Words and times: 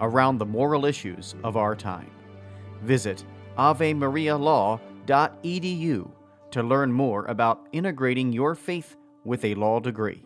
around 0.00 0.38
the 0.38 0.46
moral 0.46 0.84
issues 0.84 1.36
of 1.44 1.56
our 1.56 1.76
time. 1.76 2.10
Visit 2.82 3.24
avemarialaw.edu 3.58 6.10
to 6.50 6.62
learn 6.62 6.92
more 6.92 7.24
about 7.26 7.66
integrating 7.72 8.32
your 8.32 8.54
faith 8.54 8.96
with 9.24 9.44
a 9.44 9.54
law 9.54 9.80
degree. 9.80 10.24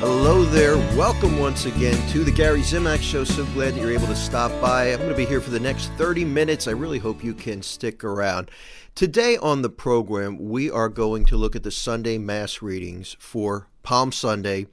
Hello 0.00 0.44
there. 0.44 0.78
Welcome 0.96 1.38
once 1.38 1.66
again 1.66 2.08
to 2.08 2.24
the 2.24 2.30
Gary 2.30 2.62
Zimak 2.62 3.02
Show. 3.02 3.22
So 3.22 3.44
glad 3.52 3.74
that 3.74 3.80
you're 3.82 3.92
able 3.92 4.06
to 4.06 4.16
stop 4.16 4.50
by. 4.58 4.90
I'm 4.90 4.96
going 4.96 5.10
to 5.10 5.14
be 5.14 5.26
here 5.26 5.42
for 5.42 5.50
the 5.50 5.60
next 5.60 5.88
30 5.98 6.24
minutes. 6.24 6.66
I 6.66 6.70
really 6.70 6.98
hope 6.98 7.22
you 7.22 7.34
can 7.34 7.60
stick 7.60 8.02
around. 8.02 8.50
Today 8.94 9.36
on 9.36 9.60
the 9.60 9.68
program, 9.68 10.38
we 10.38 10.70
are 10.70 10.88
going 10.88 11.26
to 11.26 11.36
look 11.36 11.54
at 11.54 11.64
the 11.64 11.70
Sunday 11.70 12.16
Mass 12.16 12.62
readings 12.62 13.14
for 13.20 13.68
Palm 13.82 14.10
Sunday. 14.10 14.68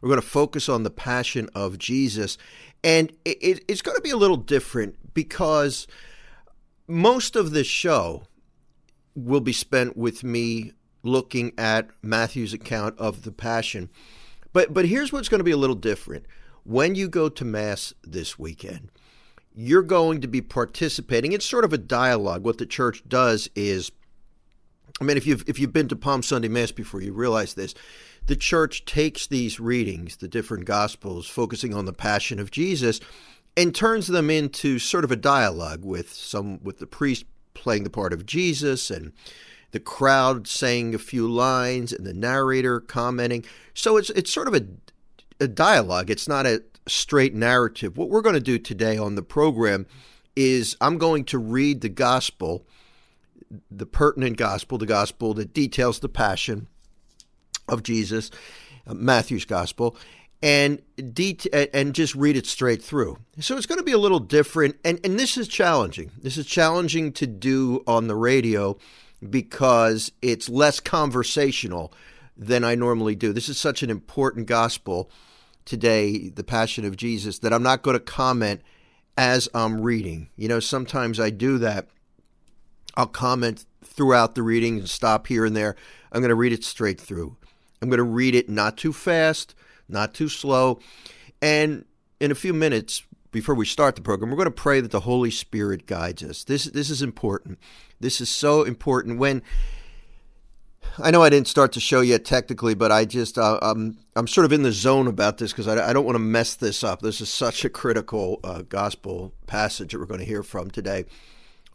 We're 0.00 0.08
going 0.08 0.20
to 0.20 0.26
focus 0.26 0.68
on 0.68 0.82
the 0.82 0.90
Passion 0.90 1.48
of 1.54 1.78
Jesus. 1.78 2.36
And 2.82 3.12
it's 3.24 3.82
going 3.82 3.96
to 3.96 4.02
be 4.02 4.10
a 4.10 4.16
little 4.16 4.36
different 4.36 5.14
because 5.14 5.86
most 6.88 7.36
of 7.36 7.52
this 7.52 7.68
show 7.68 8.24
will 9.14 9.38
be 9.38 9.52
spent 9.52 9.96
with 9.96 10.24
me 10.24 10.72
looking 11.04 11.52
at 11.56 11.88
Matthew's 12.02 12.52
account 12.52 12.98
of 12.98 13.22
the 13.22 13.30
Passion. 13.30 13.88
But 14.52 14.72
but 14.74 14.86
here's 14.86 15.12
what's 15.12 15.28
going 15.28 15.40
to 15.40 15.44
be 15.44 15.50
a 15.50 15.56
little 15.56 15.76
different. 15.76 16.26
When 16.64 16.94
you 16.94 17.08
go 17.08 17.28
to 17.28 17.44
mass 17.44 17.92
this 18.04 18.38
weekend, 18.38 18.90
you're 19.54 19.82
going 19.82 20.20
to 20.20 20.28
be 20.28 20.40
participating. 20.40 21.32
It's 21.32 21.44
sort 21.44 21.64
of 21.64 21.72
a 21.72 21.78
dialogue. 21.78 22.44
What 22.44 22.58
the 22.58 22.66
church 22.66 23.02
does 23.08 23.48
is 23.54 23.90
I 25.00 25.04
mean 25.04 25.16
if 25.16 25.26
you've 25.26 25.44
if 25.48 25.58
you've 25.58 25.72
been 25.72 25.88
to 25.88 25.96
Palm 25.96 26.22
Sunday 26.22 26.48
Mass 26.48 26.70
before, 26.70 27.02
you 27.02 27.12
realize 27.12 27.54
this. 27.54 27.74
The 28.26 28.36
church 28.36 28.84
takes 28.84 29.26
these 29.26 29.58
readings, 29.58 30.16
the 30.16 30.28
different 30.28 30.64
gospels 30.64 31.26
focusing 31.26 31.74
on 31.74 31.86
the 31.86 31.92
passion 31.92 32.38
of 32.38 32.52
Jesus, 32.52 33.00
and 33.56 33.74
turns 33.74 34.06
them 34.06 34.30
into 34.30 34.78
sort 34.78 35.02
of 35.02 35.10
a 35.10 35.16
dialogue 35.16 35.84
with 35.84 36.12
some 36.12 36.62
with 36.62 36.78
the 36.78 36.86
priest 36.86 37.24
playing 37.54 37.84
the 37.84 37.90
part 37.90 38.12
of 38.12 38.24
Jesus 38.26 38.90
and 38.90 39.12
the 39.72 39.80
crowd 39.80 40.46
saying 40.46 40.94
a 40.94 40.98
few 40.98 41.28
lines 41.28 41.92
and 41.92 42.06
the 42.06 42.14
narrator 42.14 42.78
commenting. 42.80 43.44
So 43.74 43.96
it's 43.96 44.10
it's 44.10 44.32
sort 44.32 44.48
of 44.48 44.54
a, 44.54 44.64
a 45.40 45.48
dialogue. 45.48 46.10
It's 46.10 46.28
not 46.28 46.46
a 46.46 46.62
straight 46.86 47.34
narrative. 47.34 47.96
What 47.96 48.10
we're 48.10 48.22
going 48.22 48.34
to 48.34 48.40
do 48.40 48.58
today 48.58 48.96
on 48.96 49.14
the 49.14 49.22
program 49.22 49.86
is 50.36 50.76
I'm 50.80 50.98
going 50.98 51.24
to 51.26 51.38
read 51.38 51.80
the 51.80 51.88
gospel, 51.88 52.66
the 53.70 53.86
pertinent 53.86 54.36
gospel, 54.36 54.78
the 54.78 54.86
gospel 54.86 55.34
that 55.34 55.52
details 55.52 56.00
the 56.00 56.08
passion 56.08 56.68
of 57.68 57.82
Jesus, 57.82 58.30
uh, 58.86 58.94
Matthew's 58.94 59.44
gospel, 59.44 59.96
and 60.42 60.82
det- 60.96 61.46
and 61.72 61.94
just 61.94 62.14
read 62.14 62.36
it 62.36 62.46
straight 62.46 62.82
through. 62.82 63.18
So 63.40 63.56
it's 63.56 63.66
going 63.66 63.78
to 63.78 63.84
be 63.84 63.92
a 63.92 63.98
little 63.98 64.20
different, 64.20 64.76
and 64.84 65.00
and 65.02 65.18
this 65.18 65.38
is 65.38 65.48
challenging. 65.48 66.10
This 66.20 66.36
is 66.36 66.44
challenging 66.46 67.12
to 67.12 67.26
do 67.26 67.82
on 67.86 68.06
the 68.06 68.16
radio 68.16 68.76
because 69.28 70.12
it's 70.20 70.48
less 70.48 70.80
conversational 70.80 71.92
than 72.36 72.64
I 72.64 72.74
normally 72.74 73.14
do. 73.14 73.32
This 73.32 73.48
is 73.48 73.58
such 73.58 73.82
an 73.82 73.90
important 73.90 74.46
gospel 74.46 75.10
today, 75.64 76.28
the 76.28 76.44
Passion 76.44 76.84
of 76.84 76.96
Jesus, 76.96 77.38
that 77.40 77.52
I'm 77.52 77.62
not 77.62 77.82
going 77.82 77.94
to 77.94 78.00
comment 78.00 78.62
as 79.16 79.48
I'm 79.54 79.80
reading. 79.80 80.28
You 80.36 80.48
know, 80.48 80.60
sometimes 80.60 81.20
I 81.20 81.30
do 81.30 81.58
that. 81.58 81.88
I'll 82.96 83.06
comment 83.06 83.64
throughout 83.84 84.34
the 84.34 84.42
reading 84.42 84.78
and 84.78 84.88
stop 84.88 85.26
here 85.26 85.44
and 85.44 85.56
there. 85.56 85.76
I'm 86.10 86.20
going 86.20 86.30
to 86.30 86.34
read 86.34 86.52
it 86.52 86.64
straight 86.64 87.00
through. 87.00 87.36
I'm 87.80 87.88
going 87.88 87.98
to 87.98 88.04
read 88.04 88.34
it 88.34 88.48
not 88.48 88.76
too 88.76 88.92
fast, 88.92 89.54
not 89.88 90.14
too 90.14 90.28
slow. 90.28 90.80
And 91.40 91.84
in 92.20 92.30
a 92.30 92.36
few 92.36 92.52
minutes, 92.52 93.02
before 93.32 93.54
we 93.54 93.66
start 93.66 93.96
the 93.96 94.02
program, 94.02 94.30
we're 94.30 94.36
going 94.36 94.44
to 94.44 94.50
pray 94.50 94.80
that 94.80 94.90
the 94.90 95.00
Holy 95.00 95.30
Spirit 95.30 95.86
guides 95.86 96.22
us. 96.22 96.44
This 96.44 96.66
this 96.66 96.90
is 96.90 97.02
important. 97.02 97.58
This 97.98 98.20
is 98.20 98.28
so 98.28 98.62
important. 98.62 99.18
When 99.18 99.42
I 100.98 101.10
know 101.10 101.22
I 101.22 101.30
didn't 101.30 101.48
start 101.48 101.72
the 101.72 101.80
show 101.80 102.02
yet 102.02 102.24
technically, 102.24 102.74
but 102.74 102.92
I 102.92 103.06
just 103.06 103.38
uh, 103.38 103.58
I'm 103.62 103.98
I'm 104.14 104.28
sort 104.28 104.44
of 104.44 104.52
in 104.52 104.62
the 104.62 104.72
zone 104.72 105.06
about 105.06 105.38
this 105.38 105.50
because 105.50 105.66
I, 105.66 105.88
I, 105.88 105.92
don't 105.94 106.04
want 106.04 106.16
to 106.16 106.20
mess 106.20 106.54
this 106.54 106.84
up. 106.84 107.00
This 107.00 107.22
is 107.22 107.30
such 107.30 107.64
a 107.64 107.70
critical 107.70 108.38
uh, 108.44 108.62
gospel 108.68 109.32
passage 109.46 109.92
that 109.92 109.98
we're 109.98 110.06
going 110.06 110.20
to 110.20 110.26
hear 110.26 110.42
from 110.42 110.70
today. 110.70 111.06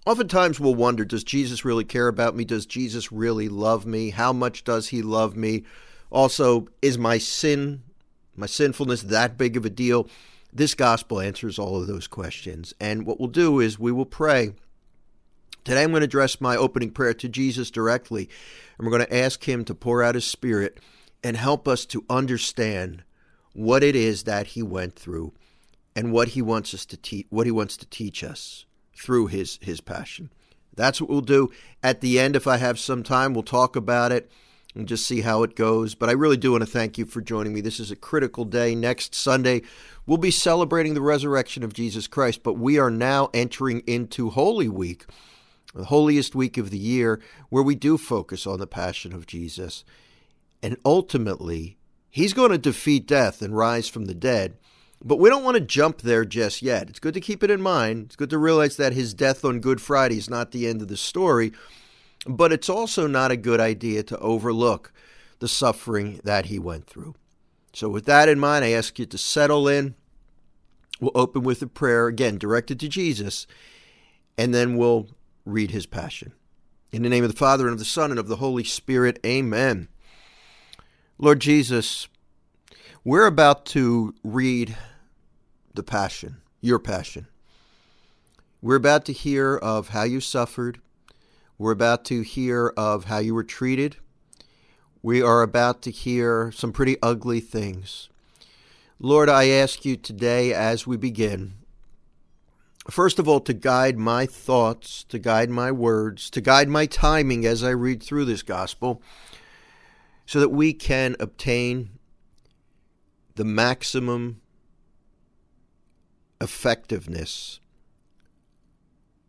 Oftentimes 0.06 0.60
we'll 0.60 0.76
wonder, 0.76 1.04
does 1.04 1.24
Jesus 1.24 1.66
really 1.66 1.84
care 1.84 2.08
about 2.08 2.36
me? 2.36 2.46
Does 2.46 2.66
Jesus 2.66 3.12
really 3.12 3.50
love 3.50 3.86
me? 3.86 4.12
How 4.12 4.32
much 4.32 4.64
does 4.64 4.90
he 4.90 5.02
love 5.02 5.36
me? 5.36 5.64
Also, 6.12 6.68
is 6.82 6.98
my 6.98 7.18
sin, 7.18 7.84
my 8.36 8.46
sinfulness 8.46 9.02
that 9.02 9.38
big 9.38 9.58
of 9.58 9.66
a 9.66 9.70
deal? 9.70 10.08
This 10.58 10.74
gospel 10.74 11.22
answers 11.22 11.60
all 11.60 11.80
of 11.80 11.86
those 11.86 12.08
questions. 12.08 12.74
And 12.80 13.06
what 13.06 13.20
we'll 13.20 13.30
do 13.30 13.60
is 13.60 13.78
we 13.78 13.92
will 13.92 14.08
pray. 14.08 14.56
Today 15.64 15.84
I'm 15.84 15.92
going 15.92 16.00
to 16.00 16.06
address 16.06 16.42
my 16.42 16.58
opening 16.58 16.90
prayer 16.90 17.14
to 17.14 17.30
Jesus 17.30 17.70
directly, 17.70 18.28
and 18.76 18.88
we're 18.88 18.98
going 18.98 19.06
to 19.06 19.16
ask 19.16 19.48
him 19.48 19.64
to 19.66 19.76
pour 19.76 20.02
out 20.02 20.16
his 20.16 20.26
spirit 20.26 20.80
and 21.24 21.38
help 21.38 21.68
us 21.68 21.86
to 21.86 22.04
understand 22.10 23.04
what 23.54 23.84
it 23.84 23.96
is 23.96 24.24
that 24.24 24.48
he 24.48 24.64
went 24.64 24.96
through 24.96 25.32
and 25.96 26.12
what 26.12 26.30
he 26.30 26.42
wants 26.42 26.74
us 26.74 26.88
to 26.88 26.98
teach 26.98 27.28
what 27.30 27.46
he 27.46 27.52
wants 27.52 27.78
to 27.78 27.86
teach 27.88 28.24
us 28.24 28.66
through 28.96 29.28
his 29.28 29.60
his 29.62 29.80
passion. 29.80 30.32
That's 30.76 31.00
what 31.00 31.10
we'll 31.12 31.22
do. 31.22 31.52
At 31.84 32.02
the 32.02 32.20
end, 32.20 32.36
if 32.36 32.48
I 32.48 32.58
have 32.58 32.80
some 32.80 33.04
time, 33.04 33.36
we'll 33.36 33.44
talk 33.44 33.76
about 33.76 34.12
it 34.12 34.32
and 34.78 34.88
just 34.88 35.06
see 35.06 35.22
how 35.22 35.44
it 35.44 35.56
goes. 35.56 35.96
But 35.96 36.10
I 36.10 36.14
really 36.14 36.38
do 36.38 36.52
want 36.52 36.64
to 36.64 36.70
thank 36.70 36.98
you 36.98 37.06
for 37.06 37.20
joining 37.20 37.54
me. 37.54 37.62
This 37.62 37.80
is 37.80 37.90
a 37.90 37.96
critical 37.96 38.46
day. 38.46 38.76
Next 38.76 39.16
Sunday, 39.16 39.64
we'll 40.06 40.18
be 40.18 40.32
celebrating 40.32 40.94
the 40.94 41.02
resurrection 41.02 41.64
of 41.64 41.74
Jesus 41.74 42.08
Christ, 42.08 42.44
but 42.44 42.54
we 42.54 42.78
are 42.78 42.92
now 42.92 43.30
entering 43.34 43.82
into 43.88 44.30
Holy 44.30 44.70
Week, 44.70 45.06
the 45.74 45.86
holiest 45.86 46.36
week 46.36 46.58
of 46.58 46.70
the 46.70 46.78
year, 46.78 47.20
where 47.50 47.64
we 47.64 47.76
do 47.76 47.98
focus 47.98 48.46
on 48.46 48.60
the 48.60 48.68
passion 48.68 49.14
of 49.14 49.26
Jesus. 49.26 49.84
And 50.62 50.78
ultimately, 50.86 51.78
he's 52.10 52.34
going 52.34 52.52
to 52.52 52.58
defeat 52.58 53.08
death 53.08 53.42
and 53.42 53.58
rise 53.58 53.90
from 53.90 54.06
the 54.06 54.16
dead. 54.16 54.58
But 55.04 55.20
we 55.20 55.30
don't 55.30 55.44
want 55.44 55.56
to 55.56 55.62
jump 55.62 56.02
there 56.02 56.26
just 56.26 56.62
yet. 56.62 56.90
It's 56.90 57.00
good 57.00 57.14
to 57.14 57.22
keep 57.22 57.44
it 57.44 57.52
in 57.52 57.62
mind. 57.62 58.06
It's 58.06 58.16
good 58.16 58.32
to 58.32 58.38
realize 58.38 58.78
that 58.78 58.94
his 58.94 59.14
death 59.14 59.46
on 59.46 59.60
Good 59.60 59.82
Friday 59.82 60.18
is 60.18 60.30
not 60.30 60.52
the 60.52 60.68
end 60.68 60.82
of 60.82 60.88
the 60.88 60.98
story. 60.98 61.52
But 62.28 62.52
it's 62.52 62.70
also 62.70 63.08
not 63.08 63.32
a 63.32 63.38
good 63.38 63.60
idea 63.60 64.04
to 64.04 64.20
overlook 64.20 64.92
the 65.40 65.48
suffering 65.48 66.20
that 66.24 66.48
he 66.48 66.60
went 66.60 66.88
through. 66.88 67.16
So, 67.74 67.90
with 67.90 68.06
that 68.06 68.28
in 68.28 68.40
mind, 68.40 68.66
I 68.66 68.72
ask 68.72 68.98
you 68.98 69.06
to 69.06 69.18
settle 69.18 69.68
in. 69.68 69.96
We'll 71.00 71.12
open 71.14 71.44
with 71.44 71.62
a 71.62 71.68
prayer, 71.68 72.08
again, 72.08 72.40
directed 72.40 72.80
to 72.80 72.88
Jesus, 72.88 73.46
and 74.36 74.54
then 74.54 74.78
we'll 74.78 75.08
read 75.46 75.72
his 75.72 75.86
passion. 75.86 76.34
In 76.92 77.04
the 77.04 77.10
name 77.10 77.24
of 77.24 77.32
the 77.32 77.38
Father, 77.38 77.66
and 77.66 77.74
of 77.74 77.80
the 77.80 77.86
Son, 77.86 78.10
and 78.10 78.20
of 78.20 78.28
the 78.28 78.38
Holy 78.38 78.64
Spirit, 78.64 79.20
amen. 79.24 79.90
Lord 81.20 81.40
Jesus, 81.40 82.08
we're 83.04 83.28
about 83.28 83.66
to 83.68 84.16
read 84.24 84.76
the 85.74 85.84
passion, 85.84 86.38
your 86.62 86.80
passion. 86.80 87.28
We're 88.62 88.76
about 88.76 89.06
to 89.06 89.14
hear 89.14 89.56
of 89.56 89.90
how 89.90 90.04
you 90.04 90.20
suffered, 90.20 90.80
we're 91.58 91.72
about 91.72 92.06
to 92.06 92.22
hear 92.22 92.74
of 92.78 93.06
how 93.06 93.18
you 93.18 93.34
were 93.34 93.44
treated. 93.44 93.98
We 95.02 95.22
are 95.22 95.42
about 95.42 95.82
to 95.84 95.92
hear 95.92 96.52
some 96.52 96.72
pretty 96.72 96.98
ugly 97.02 97.40
things. 97.40 98.10
Lord, 99.00 99.30
I 99.30 99.48
ask 99.50 99.86
you 99.86 99.96
today 99.96 100.54
as 100.54 100.86
we 100.86 100.98
begin, 100.98 101.54
first 102.90 103.20
of 103.20 103.28
all, 103.28 103.40
to 103.42 103.54
guide 103.54 103.98
my 103.98 104.26
thoughts, 104.26 105.04
to 105.06 105.20
guide 105.20 105.50
my 105.50 105.72
words, 105.72 106.30
to 106.32 106.42
guide 106.42 106.68
my 106.68 106.86
timing 106.86 107.46
as 107.46 107.64
I 107.64 107.70
read 107.70 108.02
through 108.02 108.26
this 108.26 108.44
gospel, 108.44 109.02
so 110.26 110.40
that 110.40 110.50
we 110.50 110.74
can 110.74 111.16
obtain 111.20 111.92
the 113.36 113.46
maximum 113.46 114.42
effectiveness 116.42 117.60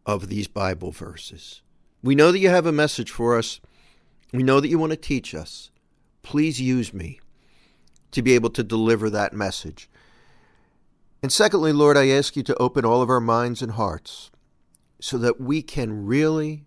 of 0.06 0.28
these 0.28 0.48
Bible 0.48 0.92
verses. 0.92 1.62
We 2.03 2.15
know 2.15 2.31
that 2.33 2.39
you 2.39 2.49
have 2.49 2.67
a 2.67 2.73
message 2.73 3.11
for 3.11 3.37
us. 3.37 3.61
We 4.33 4.43
know 4.43 4.61
that 4.61 4.69
you 4.69 4.79
want 4.79 4.91
to 4.91 4.97
teach 4.97 5.35
us. 5.35 5.71
Please 6.23 6.61
use 6.61 6.95
me 6.95 7.21
to 8.12 8.23
be 8.23 8.35
able 8.35 8.50
to 8.50 8.62
deliver 8.62 9.11
that 9.11 9.33
message. 9.33 9.89
And 11.23 11.33
secondly, 11.33 11.73
Lord, 11.73 11.97
I 11.97 12.09
ask 12.09 12.37
you 12.37 12.43
to 12.45 12.56
open 12.59 12.85
all 12.85 13.03
of 13.03 13.11
our 13.11 13.21
minds 13.21 13.62
and 13.62 13.73
hearts 13.73 14.31
so 15.00 15.19
that 15.19 15.41
we 15.41 15.62
can 15.62 16.06
really 16.06 16.65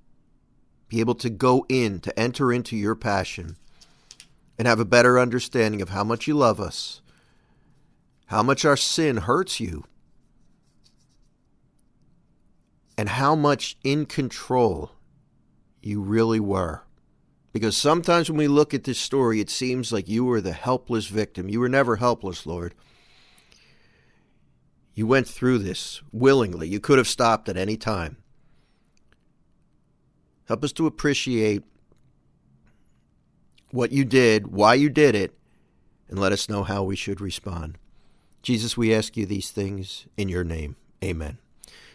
be 0.89 0.99
able 0.99 1.15
to 1.15 1.29
go 1.29 1.65
in, 1.69 2.01
to 2.01 2.19
enter 2.19 2.51
into 2.51 2.75
your 2.75 2.95
passion, 2.95 3.55
and 4.57 4.67
have 4.67 4.79
a 4.79 4.85
better 4.85 5.17
understanding 5.17 5.81
of 5.81 5.89
how 5.89 6.03
much 6.03 6.27
you 6.27 6.33
love 6.33 6.59
us, 6.59 7.01
how 8.25 8.43
much 8.43 8.65
our 8.65 8.75
sin 8.75 9.17
hurts 9.17 9.59
you, 9.59 9.85
and 12.97 13.07
how 13.09 13.35
much 13.35 13.77
in 13.83 14.05
control 14.05 14.91
you 15.81 16.01
really 16.01 16.39
were. 16.39 16.83
Because 17.53 17.75
sometimes 17.75 18.29
when 18.29 18.37
we 18.37 18.47
look 18.47 18.73
at 18.73 18.85
this 18.85 18.99
story, 18.99 19.39
it 19.39 19.49
seems 19.49 19.91
like 19.91 20.07
you 20.07 20.23
were 20.23 20.39
the 20.39 20.53
helpless 20.53 21.07
victim. 21.07 21.49
You 21.49 21.59
were 21.59 21.69
never 21.69 21.97
helpless, 21.97 22.45
Lord. 22.45 22.73
You 24.93 25.05
went 25.07 25.27
through 25.27 25.59
this 25.59 26.01
willingly. 26.11 26.67
You 26.67 26.79
could 26.79 26.97
have 26.97 27.07
stopped 27.07 27.49
at 27.49 27.57
any 27.57 27.77
time. 27.77 28.17
Help 30.45 30.63
us 30.63 30.71
to 30.73 30.87
appreciate 30.87 31.63
what 33.71 33.91
you 33.91 34.03
did, 34.03 34.47
why 34.47 34.73
you 34.73 34.89
did 34.89 35.15
it, 35.15 35.33
and 36.09 36.19
let 36.19 36.33
us 36.33 36.49
know 36.49 36.63
how 36.63 36.83
we 36.83 36.95
should 36.95 37.21
respond. 37.21 37.77
Jesus, 38.43 38.75
we 38.75 38.93
ask 38.93 39.15
you 39.15 39.25
these 39.25 39.49
things 39.49 40.07
in 40.17 40.27
your 40.27 40.43
name. 40.43 40.75
Amen. 41.03 41.37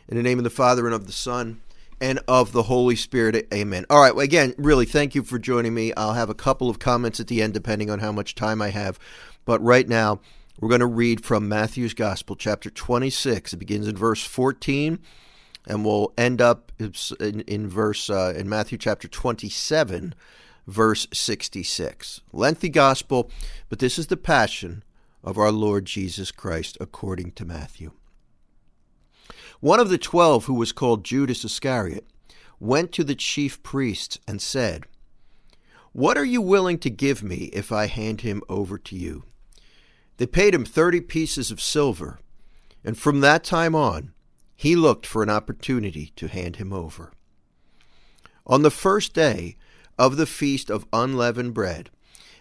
In 0.08 0.16
the 0.16 0.22
name 0.22 0.38
of 0.38 0.44
the 0.44 0.50
Father 0.50 0.86
and 0.86 0.94
of 0.94 1.06
the 1.06 1.12
Son 1.12 1.60
and 2.00 2.20
of 2.28 2.52
the 2.52 2.64
Holy 2.64 2.96
Spirit. 2.96 3.48
Amen. 3.52 3.86
All 3.88 4.00
right. 4.00 4.14
Well, 4.14 4.24
again, 4.24 4.54
really, 4.58 4.86
thank 4.86 5.14
you 5.14 5.22
for 5.22 5.38
joining 5.38 5.74
me. 5.74 5.92
I'll 5.96 6.14
have 6.14 6.30
a 6.30 6.34
couple 6.34 6.68
of 6.68 6.78
comments 6.78 7.20
at 7.20 7.26
the 7.26 7.42
end, 7.42 7.54
depending 7.54 7.90
on 7.90 8.00
how 8.00 8.12
much 8.12 8.34
time 8.34 8.60
I 8.60 8.70
have. 8.70 8.98
But 9.44 9.62
right 9.62 9.88
now, 9.88 10.20
we're 10.60 10.68
going 10.68 10.80
to 10.80 10.86
read 10.86 11.24
from 11.24 11.48
Matthew's 11.48 11.94
Gospel, 11.94 12.36
chapter 12.36 12.70
26. 12.70 13.52
It 13.52 13.56
begins 13.56 13.86
in 13.86 13.96
verse 13.96 14.24
14, 14.24 14.98
and 15.66 15.84
we'll 15.84 16.12
end 16.16 16.40
up 16.40 16.72
in, 16.78 17.40
in 17.42 17.68
verse 17.68 18.08
uh, 18.08 18.34
in 18.36 18.48
Matthew 18.48 18.78
chapter 18.78 19.06
27, 19.06 20.14
verse 20.66 21.06
66. 21.12 22.22
Lengthy 22.32 22.68
Gospel, 22.70 23.30
but 23.68 23.78
this 23.78 23.98
is 23.98 24.06
the 24.06 24.16
passion 24.16 24.82
of 25.22 25.36
our 25.36 25.52
Lord 25.52 25.84
Jesus 25.84 26.30
Christ 26.30 26.78
according 26.80 27.32
to 27.32 27.44
Matthew. 27.44 27.92
One 29.66 29.80
of 29.80 29.88
the 29.88 29.98
twelve, 29.98 30.44
who 30.44 30.54
was 30.54 30.70
called 30.70 31.04
Judas 31.04 31.44
Iscariot, 31.44 32.06
went 32.60 32.92
to 32.92 33.02
the 33.02 33.16
chief 33.16 33.60
priests 33.64 34.16
and 34.28 34.40
said, 34.40 34.84
What 35.90 36.16
are 36.16 36.24
you 36.24 36.40
willing 36.40 36.78
to 36.78 36.88
give 36.88 37.20
me 37.20 37.50
if 37.52 37.72
I 37.72 37.86
hand 37.86 38.20
him 38.20 38.44
over 38.48 38.78
to 38.78 38.94
you? 38.94 39.24
They 40.18 40.26
paid 40.28 40.54
him 40.54 40.64
thirty 40.64 41.00
pieces 41.00 41.50
of 41.50 41.60
silver, 41.60 42.20
and 42.84 42.96
from 42.96 43.22
that 43.22 43.42
time 43.42 43.74
on, 43.74 44.12
he 44.54 44.76
looked 44.76 45.04
for 45.04 45.24
an 45.24 45.30
opportunity 45.30 46.12
to 46.14 46.28
hand 46.28 46.56
him 46.56 46.72
over. 46.72 47.10
On 48.46 48.62
the 48.62 48.70
first 48.70 49.14
day 49.14 49.56
of 49.98 50.16
the 50.16 50.26
feast 50.26 50.70
of 50.70 50.86
unleavened 50.92 51.54
bread, 51.54 51.90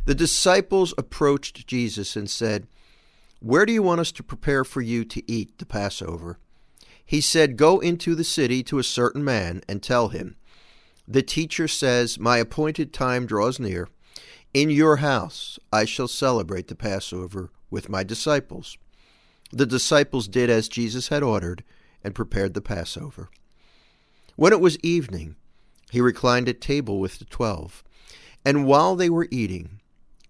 the 0.05 0.13
disciples 0.13 0.93
approached 0.95 1.65
Jesus 1.65 2.15
and 2.15 2.29
said, 2.29 2.67
Where 3.39 3.65
do 3.65 3.73
you 3.73 3.81
want 3.81 4.01
us 4.01 4.11
to 4.11 4.21
prepare 4.21 4.63
for 4.63 4.81
you 4.81 5.03
to 5.05 5.23
eat 5.31 5.57
the 5.57 5.65
Passover? 5.65 6.37
He 7.05 7.21
said, 7.21 7.57
Go 7.57 7.79
into 7.79 8.15
the 8.15 8.23
city 8.23 8.63
to 8.63 8.79
a 8.79 8.83
certain 8.83 9.23
man 9.23 9.61
and 9.69 9.81
tell 9.81 10.09
him, 10.09 10.35
The 11.07 11.21
teacher 11.21 11.67
says, 11.67 12.19
My 12.19 12.37
appointed 12.37 12.93
time 12.93 13.25
draws 13.25 13.59
near. 13.59 13.87
In 14.53 14.69
your 14.69 14.97
house 14.97 15.59
I 15.71 15.85
shall 15.85 16.07
celebrate 16.07 16.67
the 16.67 16.75
Passover 16.75 17.51
with 17.69 17.89
my 17.89 18.03
disciples. 18.03 18.77
The 19.51 19.65
disciples 19.65 20.27
did 20.27 20.49
as 20.49 20.67
Jesus 20.67 21.09
had 21.09 21.21
ordered 21.21 21.63
and 22.03 22.15
prepared 22.15 22.53
the 22.53 22.61
Passover. 22.61 23.29
When 24.35 24.53
it 24.53 24.59
was 24.59 24.79
evening, 24.79 25.35
he 25.91 26.01
reclined 26.01 26.49
at 26.49 26.59
table 26.59 26.99
with 26.99 27.19
the 27.19 27.25
twelve. 27.25 27.83
And 28.43 28.65
while 28.65 28.95
they 28.95 29.09
were 29.09 29.27
eating, 29.31 29.81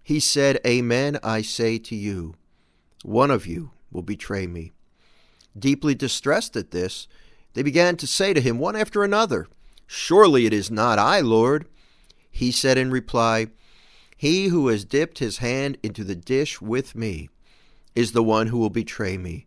he 0.03 0.19
said, 0.19 0.59
Amen, 0.65 1.17
I 1.23 1.41
say 1.41 1.77
to 1.79 1.95
you, 1.95 2.35
one 3.03 3.31
of 3.31 3.47
you 3.47 3.71
will 3.91 4.03
betray 4.03 4.45
me. 4.45 4.71
Deeply 5.57 5.95
distressed 5.95 6.55
at 6.55 6.71
this, 6.71 7.07
they 7.53 7.63
began 7.63 7.95
to 7.97 8.07
say 8.07 8.33
to 8.33 8.41
him 8.41 8.59
one 8.59 8.75
after 8.75 9.03
another, 9.03 9.47
Surely 9.87 10.45
it 10.45 10.53
is 10.53 10.69
not 10.69 10.99
I, 10.99 11.21
Lord. 11.21 11.65
He 12.29 12.51
said 12.51 12.77
in 12.77 12.91
reply, 12.91 13.47
He 14.17 14.47
who 14.47 14.67
has 14.67 14.83
dipped 14.83 15.19
his 15.19 15.37
hand 15.37 15.77
into 15.81 16.03
the 16.03 16.15
dish 16.15 16.59
with 16.59 16.95
me 16.95 17.29
is 17.95 18.11
the 18.11 18.23
one 18.23 18.47
who 18.47 18.57
will 18.57 18.69
betray 18.69 19.17
me. 19.17 19.45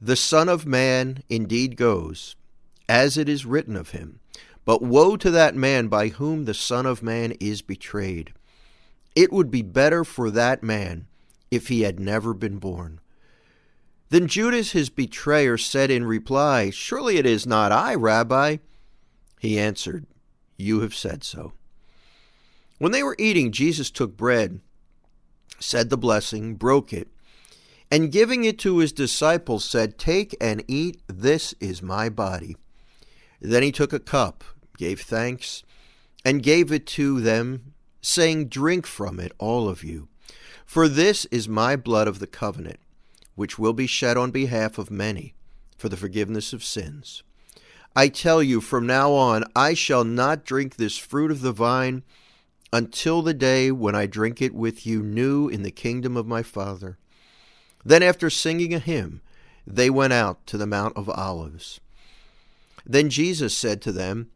The 0.00 0.16
Son 0.16 0.48
of 0.48 0.66
Man 0.66 1.22
indeed 1.28 1.76
goes, 1.76 2.34
as 2.88 3.16
it 3.16 3.28
is 3.28 3.46
written 3.46 3.76
of 3.76 3.90
him. 3.90 4.20
But 4.64 4.82
woe 4.82 5.16
to 5.16 5.30
that 5.30 5.54
man 5.54 5.88
by 5.88 6.08
whom 6.08 6.44
the 6.44 6.54
Son 6.54 6.86
of 6.86 7.02
Man 7.02 7.32
is 7.38 7.62
betrayed. 7.62 8.32
It 9.14 9.32
would 9.32 9.50
be 9.50 9.62
better 9.62 10.04
for 10.04 10.30
that 10.30 10.62
man 10.62 11.06
if 11.50 11.68
he 11.68 11.82
had 11.82 12.00
never 12.00 12.34
been 12.34 12.58
born. 12.58 13.00
Then 14.14 14.28
Judas, 14.28 14.70
his 14.70 14.90
betrayer, 14.90 15.58
said 15.58 15.90
in 15.90 16.04
reply, 16.04 16.70
Surely 16.70 17.16
it 17.16 17.26
is 17.26 17.48
not 17.48 17.72
I, 17.72 17.96
Rabbi. 17.96 18.58
He 19.40 19.58
answered, 19.58 20.06
You 20.56 20.82
have 20.82 20.94
said 20.94 21.24
so. 21.24 21.52
When 22.78 22.92
they 22.92 23.02
were 23.02 23.16
eating, 23.18 23.50
Jesus 23.50 23.90
took 23.90 24.16
bread, 24.16 24.60
said 25.58 25.90
the 25.90 25.98
blessing, 25.98 26.54
broke 26.54 26.92
it, 26.92 27.08
and 27.90 28.12
giving 28.12 28.44
it 28.44 28.56
to 28.60 28.78
his 28.78 28.92
disciples, 28.92 29.64
said, 29.64 29.98
Take 29.98 30.36
and 30.40 30.62
eat, 30.68 31.02
this 31.08 31.52
is 31.58 31.82
my 31.82 32.08
body. 32.08 32.56
Then 33.40 33.64
he 33.64 33.72
took 33.72 33.92
a 33.92 33.98
cup, 33.98 34.44
gave 34.78 35.00
thanks, 35.00 35.64
and 36.24 36.40
gave 36.40 36.70
it 36.70 36.86
to 36.86 37.20
them, 37.20 37.74
saying, 38.00 38.46
Drink 38.46 38.86
from 38.86 39.18
it, 39.18 39.32
all 39.38 39.68
of 39.68 39.82
you, 39.82 40.06
for 40.64 40.86
this 40.86 41.24
is 41.32 41.48
my 41.48 41.74
blood 41.74 42.06
of 42.06 42.20
the 42.20 42.28
covenant 42.28 42.78
which 43.34 43.58
will 43.58 43.72
be 43.72 43.86
shed 43.86 44.16
on 44.16 44.30
behalf 44.30 44.78
of 44.78 44.90
many 44.90 45.34
for 45.76 45.88
the 45.88 45.96
forgiveness 45.96 46.52
of 46.52 46.64
sins. 46.64 47.22
I 47.96 48.08
tell 48.08 48.42
you, 48.42 48.60
from 48.60 48.86
now 48.86 49.12
on, 49.12 49.44
I 49.54 49.74
shall 49.74 50.04
not 50.04 50.44
drink 50.44 50.76
this 50.76 50.98
fruit 50.98 51.30
of 51.30 51.42
the 51.42 51.52
vine 51.52 52.02
until 52.72 53.22
the 53.22 53.34
day 53.34 53.70
when 53.70 53.94
I 53.94 54.06
drink 54.06 54.42
it 54.42 54.52
with 54.52 54.84
you 54.84 55.02
new 55.02 55.48
in 55.48 55.62
the 55.62 55.70
kingdom 55.70 56.16
of 56.16 56.26
my 56.26 56.42
Father. 56.42 56.98
Then, 57.84 58.02
after 58.02 58.30
singing 58.30 58.74
a 58.74 58.80
hymn, 58.80 59.20
they 59.66 59.90
went 59.90 60.12
out 60.12 60.44
to 60.48 60.58
the 60.58 60.66
Mount 60.66 60.96
of 60.96 61.08
Olives. 61.08 61.80
Then 62.84 63.10
Jesus 63.10 63.56
said 63.56 63.80
to 63.82 63.92
them, 63.92 64.30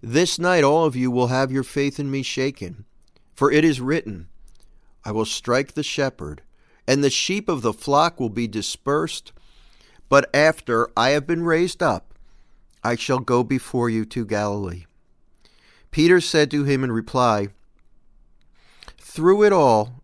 This 0.00 0.38
night 0.38 0.64
all 0.64 0.86
of 0.86 0.96
you 0.96 1.10
will 1.10 1.26
have 1.26 1.52
your 1.52 1.62
faith 1.62 2.00
in 2.00 2.10
me 2.10 2.22
shaken, 2.22 2.84
for 3.34 3.52
it 3.52 3.64
is 3.64 3.80
written, 3.80 4.28
I 5.04 5.12
will 5.12 5.24
strike 5.24 5.72
the 5.72 5.82
shepherd 5.82 6.42
and 6.86 7.02
the 7.02 7.10
sheep 7.10 7.48
of 7.48 7.62
the 7.62 7.72
flock 7.72 8.18
will 8.18 8.30
be 8.30 8.46
dispersed. 8.46 9.32
But 10.08 10.28
after 10.34 10.88
I 10.96 11.10
have 11.10 11.26
been 11.26 11.42
raised 11.42 11.82
up, 11.82 12.14
I 12.84 12.96
shall 12.96 13.20
go 13.20 13.44
before 13.44 13.88
you 13.88 14.04
to 14.06 14.26
Galilee. 14.26 14.84
Peter 15.90 16.20
said 16.20 16.50
to 16.50 16.64
him 16.64 16.82
in 16.82 16.90
reply, 16.90 17.48
Through 18.98 19.44
it 19.44 19.52
all, 19.52 20.02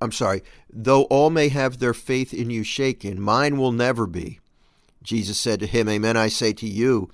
I'm 0.00 0.12
sorry, 0.12 0.42
though 0.72 1.04
all 1.04 1.30
may 1.30 1.48
have 1.48 1.78
their 1.78 1.94
faith 1.94 2.34
in 2.34 2.50
you 2.50 2.64
shaken, 2.64 3.20
mine 3.20 3.56
will 3.56 3.72
never 3.72 4.06
be. 4.06 4.40
Jesus 5.02 5.38
said 5.38 5.60
to 5.60 5.66
him, 5.66 5.88
Amen, 5.88 6.16
I 6.16 6.28
say 6.28 6.52
to 6.54 6.66
you, 6.66 7.10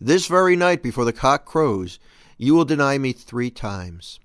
this 0.00 0.26
very 0.26 0.56
night 0.56 0.82
before 0.82 1.04
the 1.04 1.12
cock 1.12 1.44
crows, 1.44 1.98
you 2.38 2.54
will 2.54 2.64
deny 2.64 2.96
me 2.96 3.12
three 3.12 3.50
times. 3.50 4.18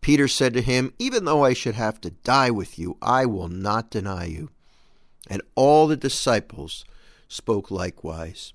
Peter 0.00 0.28
said 0.28 0.54
to 0.54 0.62
him, 0.62 0.92
Even 0.98 1.24
though 1.24 1.44
I 1.44 1.52
should 1.52 1.74
have 1.74 2.00
to 2.02 2.10
die 2.10 2.50
with 2.50 2.78
you, 2.78 2.96
I 3.02 3.26
will 3.26 3.48
not 3.48 3.90
deny 3.90 4.24
you. 4.26 4.50
And 5.28 5.42
all 5.54 5.86
the 5.86 5.96
disciples 5.96 6.84
spoke 7.28 7.70
likewise. 7.70 8.52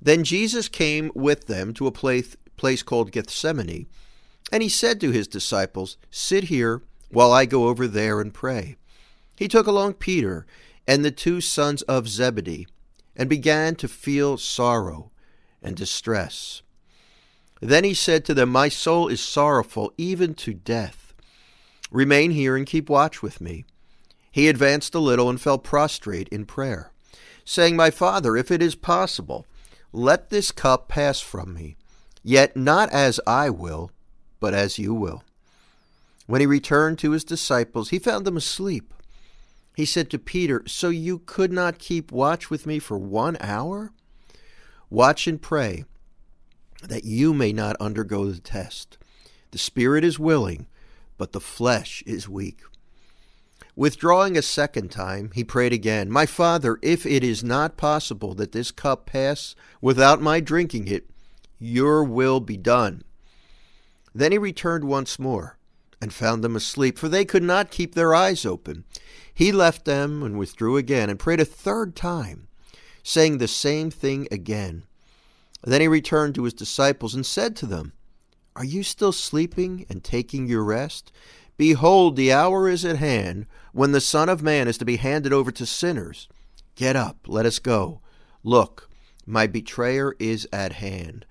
Then 0.00 0.24
Jesus 0.24 0.68
came 0.68 1.12
with 1.14 1.46
them 1.46 1.74
to 1.74 1.86
a 1.86 1.92
place, 1.92 2.36
place 2.56 2.82
called 2.82 3.12
Gethsemane, 3.12 3.86
And 4.50 4.62
he 4.62 4.68
said 4.68 5.00
to 5.00 5.10
his 5.10 5.28
disciples, 5.28 5.96
Sit 6.10 6.44
here 6.44 6.82
while 7.10 7.32
I 7.32 7.44
go 7.44 7.68
over 7.68 7.86
there 7.86 8.20
and 8.20 8.34
pray. 8.34 8.76
He 9.36 9.48
took 9.48 9.66
along 9.66 9.94
Peter 9.94 10.46
and 10.86 11.04
the 11.04 11.10
two 11.10 11.40
sons 11.40 11.82
of 11.82 12.08
Zebedee 12.08 12.66
and 13.14 13.28
began 13.28 13.76
to 13.76 13.88
feel 13.88 14.36
sorrow 14.38 15.10
and 15.62 15.76
distress. 15.76 16.62
Then 17.62 17.84
he 17.84 17.94
said 17.94 18.24
to 18.24 18.34
them, 18.34 18.48
My 18.48 18.68
soul 18.68 19.06
is 19.06 19.20
sorrowful 19.20 19.94
even 19.96 20.34
to 20.34 20.52
death. 20.52 21.14
Remain 21.92 22.32
here 22.32 22.56
and 22.56 22.66
keep 22.66 22.90
watch 22.90 23.22
with 23.22 23.40
me. 23.40 23.64
He 24.32 24.48
advanced 24.48 24.96
a 24.96 24.98
little 24.98 25.30
and 25.30 25.40
fell 25.40 25.58
prostrate 25.58 26.28
in 26.30 26.44
prayer, 26.44 26.90
saying, 27.44 27.76
My 27.76 27.92
father, 27.92 28.36
if 28.36 28.50
it 28.50 28.60
is 28.60 28.74
possible, 28.74 29.46
let 29.92 30.28
this 30.28 30.50
cup 30.50 30.88
pass 30.88 31.20
from 31.20 31.54
me, 31.54 31.76
yet 32.24 32.56
not 32.56 32.90
as 32.90 33.20
I 33.28 33.48
will, 33.48 33.92
but 34.40 34.54
as 34.54 34.76
you 34.76 34.92
will. 34.92 35.22
When 36.26 36.40
he 36.40 36.46
returned 36.48 36.98
to 36.98 37.12
his 37.12 37.22
disciples, 37.22 37.90
he 37.90 38.00
found 38.00 38.24
them 38.24 38.36
asleep. 38.36 38.92
He 39.76 39.84
said 39.84 40.10
to 40.10 40.18
Peter, 40.18 40.64
So 40.66 40.88
you 40.88 41.20
could 41.26 41.52
not 41.52 41.78
keep 41.78 42.10
watch 42.10 42.50
with 42.50 42.66
me 42.66 42.80
for 42.80 42.98
one 42.98 43.36
hour? 43.40 43.92
Watch 44.90 45.28
and 45.28 45.40
pray 45.40 45.84
that 46.82 47.04
you 47.04 47.32
may 47.32 47.52
not 47.52 47.76
undergo 47.80 48.30
the 48.30 48.40
test. 48.40 48.98
The 49.50 49.58
spirit 49.58 50.04
is 50.04 50.18
willing, 50.18 50.66
but 51.16 51.32
the 51.32 51.40
flesh 51.40 52.02
is 52.06 52.28
weak. 52.28 52.60
Withdrawing 53.74 54.36
a 54.36 54.42
second 54.42 54.90
time, 54.90 55.30
he 55.34 55.44
prayed 55.44 55.72
again, 55.72 56.10
My 56.10 56.26
Father, 56.26 56.78
if 56.82 57.06
it 57.06 57.24
is 57.24 57.42
not 57.42 57.78
possible 57.78 58.34
that 58.34 58.52
this 58.52 58.70
cup 58.70 59.06
pass 59.06 59.54
without 59.80 60.20
my 60.20 60.40
drinking 60.40 60.88
it, 60.88 61.08
your 61.58 62.04
will 62.04 62.40
be 62.40 62.56
done. 62.56 63.02
Then 64.14 64.32
he 64.32 64.38
returned 64.38 64.84
once 64.84 65.18
more 65.18 65.56
and 66.02 66.12
found 66.12 66.42
them 66.42 66.56
asleep, 66.56 66.98
for 66.98 67.08
they 67.08 67.24
could 67.24 67.42
not 67.42 67.70
keep 67.70 67.94
their 67.94 68.14
eyes 68.14 68.44
open. 68.44 68.84
He 69.32 69.52
left 69.52 69.84
them 69.84 70.22
and 70.22 70.38
withdrew 70.38 70.76
again 70.76 71.08
and 71.08 71.18
prayed 71.18 71.40
a 71.40 71.44
third 71.46 71.96
time, 71.96 72.48
saying 73.02 73.38
the 73.38 73.48
same 73.48 73.90
thing 73.90 74.28
again. 74.30 74.82
Then 75.64 75.80
he 75.80 75.88
returned 75.88 76.34
to 76.34 76.44
his 76.44 76.54
disciples 76.54 77.14
and 77.14 77.24
said 77.24 77.54
to 77.56 77.66
them, 77.66 77.92
Are 78.56 78.64
you 78.64 78.82
still 78.82 79.12
sleeping 79.12 79.86
and 79.88 80.02
taking 80.02 80.46
your 80.46 80.64
rest? 80.64 81.12
Behold, 81.56 82.16
the 82.16 82.32
hour 82.32 82.68
is 82.68 82.84
at 82.84 82.96
hand 82.96 83.46
when 83.72 83.92
the 83.92 84.00
Son 84.00 84.28
of 84.28 84.42
Man 84.42 84.66
is 84.66 84.78
to 84.78 84.84
be 84.84 84.96
handed 84.96 85.32
over 85.32 85.52
to 85.52 85.66
sinners. 85.66 86.28
Get 86.74 86.96
up, 86.96 87.18
let 87.26 87.46
us 87.46 87.58
go. 87.58 88.00
Look, 88.42 88.90
my 89.26 89.46
betrayer 89.46 90.16
is 90.18 90.48
at 90.52 90.72
hand. 90.74 91.26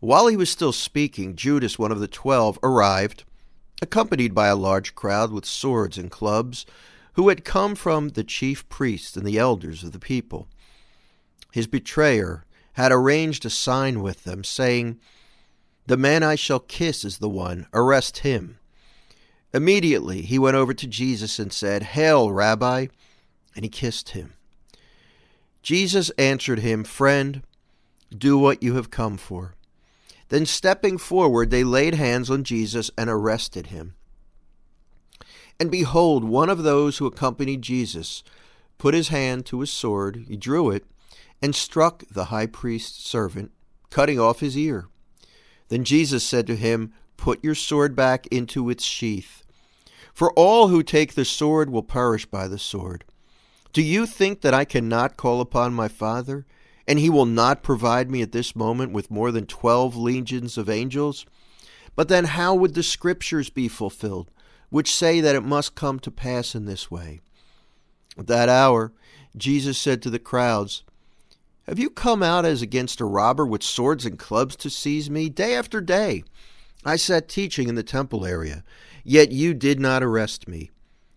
While 0.00 0.26
he 0.26 0.36
was 0.36 0.50
still 0.50 0.72
speaking, 0.72 1.36
Judas, 1.36 1.78
one 1.78 1.92
of 1.92 2.00
the 2.00 2.08
twelve, 2.08 2.58
arrived, 2.62 3.24
accompanied 3.80 4.34
by 4.34 4.48
a 4.48 4.56
large 4.56 4.94
crowd 4.94 5.32
with 5.32 5.46
swords 5.46 5.96
and 5.96 6.10
clubs, 6.10 6.66
who 7.14 7.30
had 7.30 7.44
come 7.44 7.74
from 7.74 8.10
the 8.10 8.24
chief 8.24 8.68
priests 8.68 9.16
and 9.16 9.26
the 9.26 9.38
elders 9.38 9.82
of 9.82 9.92
the 9.92 9.98
people. 9.98 10.48
His 11.52 11.66
betrayer 11.66 12.44
had 12.76 12.92
arranged 12.92 13.46
a 13.46 13.50
sign 13.50 14.02
with 14.02 14.24
them, 14.24 14.44
saying, 14.44 15.00
The 15.86 15.96
man 15.96 16.22
I 16.22 16.34
shall 16.34 16.60
kiss 16.60 17.06
is 17.06 17.18
the 17.18 17.28
one, 17.28 17.66
arrest 17.72 18.18
him. 18.18 18.58
Immediately 19.54 20.20
he 20.20 20.38
went 20.38 20.56
over 20.56 20.74
to 20.74 20.86
Jesus 20.86 21.38
and 21.38 21.50
said, 21.50 21.82
Hail, 21.82 22.30
Rabbi! 22.30 22.88
And 23.54 23.64
he 23.64 23.70
kissed 23.70 24.10
him. 24.10 24.34
Jesus 25.62 26.10
answered 26.18 26.58
him, 26.58 26.84
Friend, 26.84 27.42
do 28.16 28.36
what 28.36 28.62
you 28.62 28.74
have 28.74 28.90
come 28.90 29.16
for. 29.16 29.54
Then 30.28 30.44
stepping 30.44 30.98
forward, 30.98 31.50
they 31.50 31.64
laid 31.64 31.94
hands 31.94 32.30
on 32.30 32.44
Jesus 32.44 32.90
and 32.98 33.08
arrested 33.08 33.68
him. 33.68 33.94
And 35.58 35.70
behold, 35.70 36.24
one 36.24 36.50
of 36.50 36.62
those 36.62 36.98
who 36.98 37.06
accompanied 37.06 37.62
Jesus 37.62 38.22
put 38.76 38.92
his 38.92 39.08
hand 39.08 39.46
to 39.46 39.60
his 39.60 39.70
sword, 39.70 40.26
he 40.28 40.36
drew 40.36 40.68
it, 40.68 40.84
and 41.42 41.54
struck 41.54 42.04
the 42.10 42.26
high 42.26 42.46
priest's 42.46 43.08
servant, 43.08 43.52
cutting 43.90 44.18
off 44.18 44.40
his 44.40 44.56
ear. 44.56 44.88
Then 45.68 45.84
Jesus 45.84 46.24
said 46.24 46.46
to 46.46 46.56
him, 46.56 46.92
Put 47.16 47.42
your 47.42 47.54
sword 47.54 47.96
back 47.96 48.26
into 48.28 48.70
its 48.70 48.84
sheath. 48.84 49.42
For 50.12 50.32
all 50.32 50.68
who 50.68 50.82
take 50.82 51.14
the 51.14 51.24
sword 51.24 51.70
will 51.70 51.82
perish 51.82 52.26
by 52.26 52.48
the 52.48 52.58
sword. 52.58 53.04
Do 53.72 53.82
you 53.82 54.06
think 54.06 54.40
that 54.40 54.54
I 54.54 54.64
cannot 54.64 55.16
call 55.16 55.40
upon 55.40 55.74
my 55.74 55.88
Father, 55.88 56.46
and 56.88 56.98
he 56.98 57.10
will 57.10 57.26
not 57.26 57.62
provide 57.62 58.10
me 58.10 58.22
at 58.22 58.32
this 58.32 58.56
moment 58.56 58.92
with 58.92 59.10
more 59.10 59.30
than 59.30 59.46
twelve 59.46 59.96
legions 59.96 60.56
of 60.56 60.70
angels? 60.70 61.26
But 61.94 62.08
then 62.08 62.24
how 62.24 62.54
would 62.54 62.74
the 62.74 62.82
Scriptures 62.82 63.50
be 63.50 63.68
fulfilled, 63.68 64.30
which 64.70 64.94
say 64.94 65.20
that 65.20 65.34
it 65.34 65.42
must 65.42 65.74
come 65.74 65.98
to 66.00 66.10
pass 66.10 66.54
in 66.54 66.64
this 66.64 66.90
way? 66.90 67.20
At 68.16 68.26
that 68.28 68.48
hour, 68.48 68.92
Jesus 69.36 69.76
said 69.76 70.00
to 70.02 70.10
the 70.10 70.18
crowds, 70.18 70.82
Have 71.66 71.80
you 71.80 71.90
come 71.90 72.22
out 72.22 72.44
as 72.44 72.62
against 72.62 73.00
a 73.00 73.04
robber 73.04 73.44
with 73.44 73.62
swords 73.62 74.06
and 74.06 74.16
clubs 74.16 74.54
to 74.56 74.70
seize 74.70 75.10
me? 75.10 75.28
Day 75.28 75.54
after 75.54 75.80
day 75.80 76.22
I 76.84 76.94
sat 76.94 77.28
teaching 77.28 77.68
in 77.68 77.74
the 77.74 77.82
temple 77.82 78.24
area, 78.24 78.62
yet 79.02 79.32
you 79.32 79.52
did 79.52 79.80
not 79.80 80.04
arrest 80.04 80.46
me. 80.46 80.70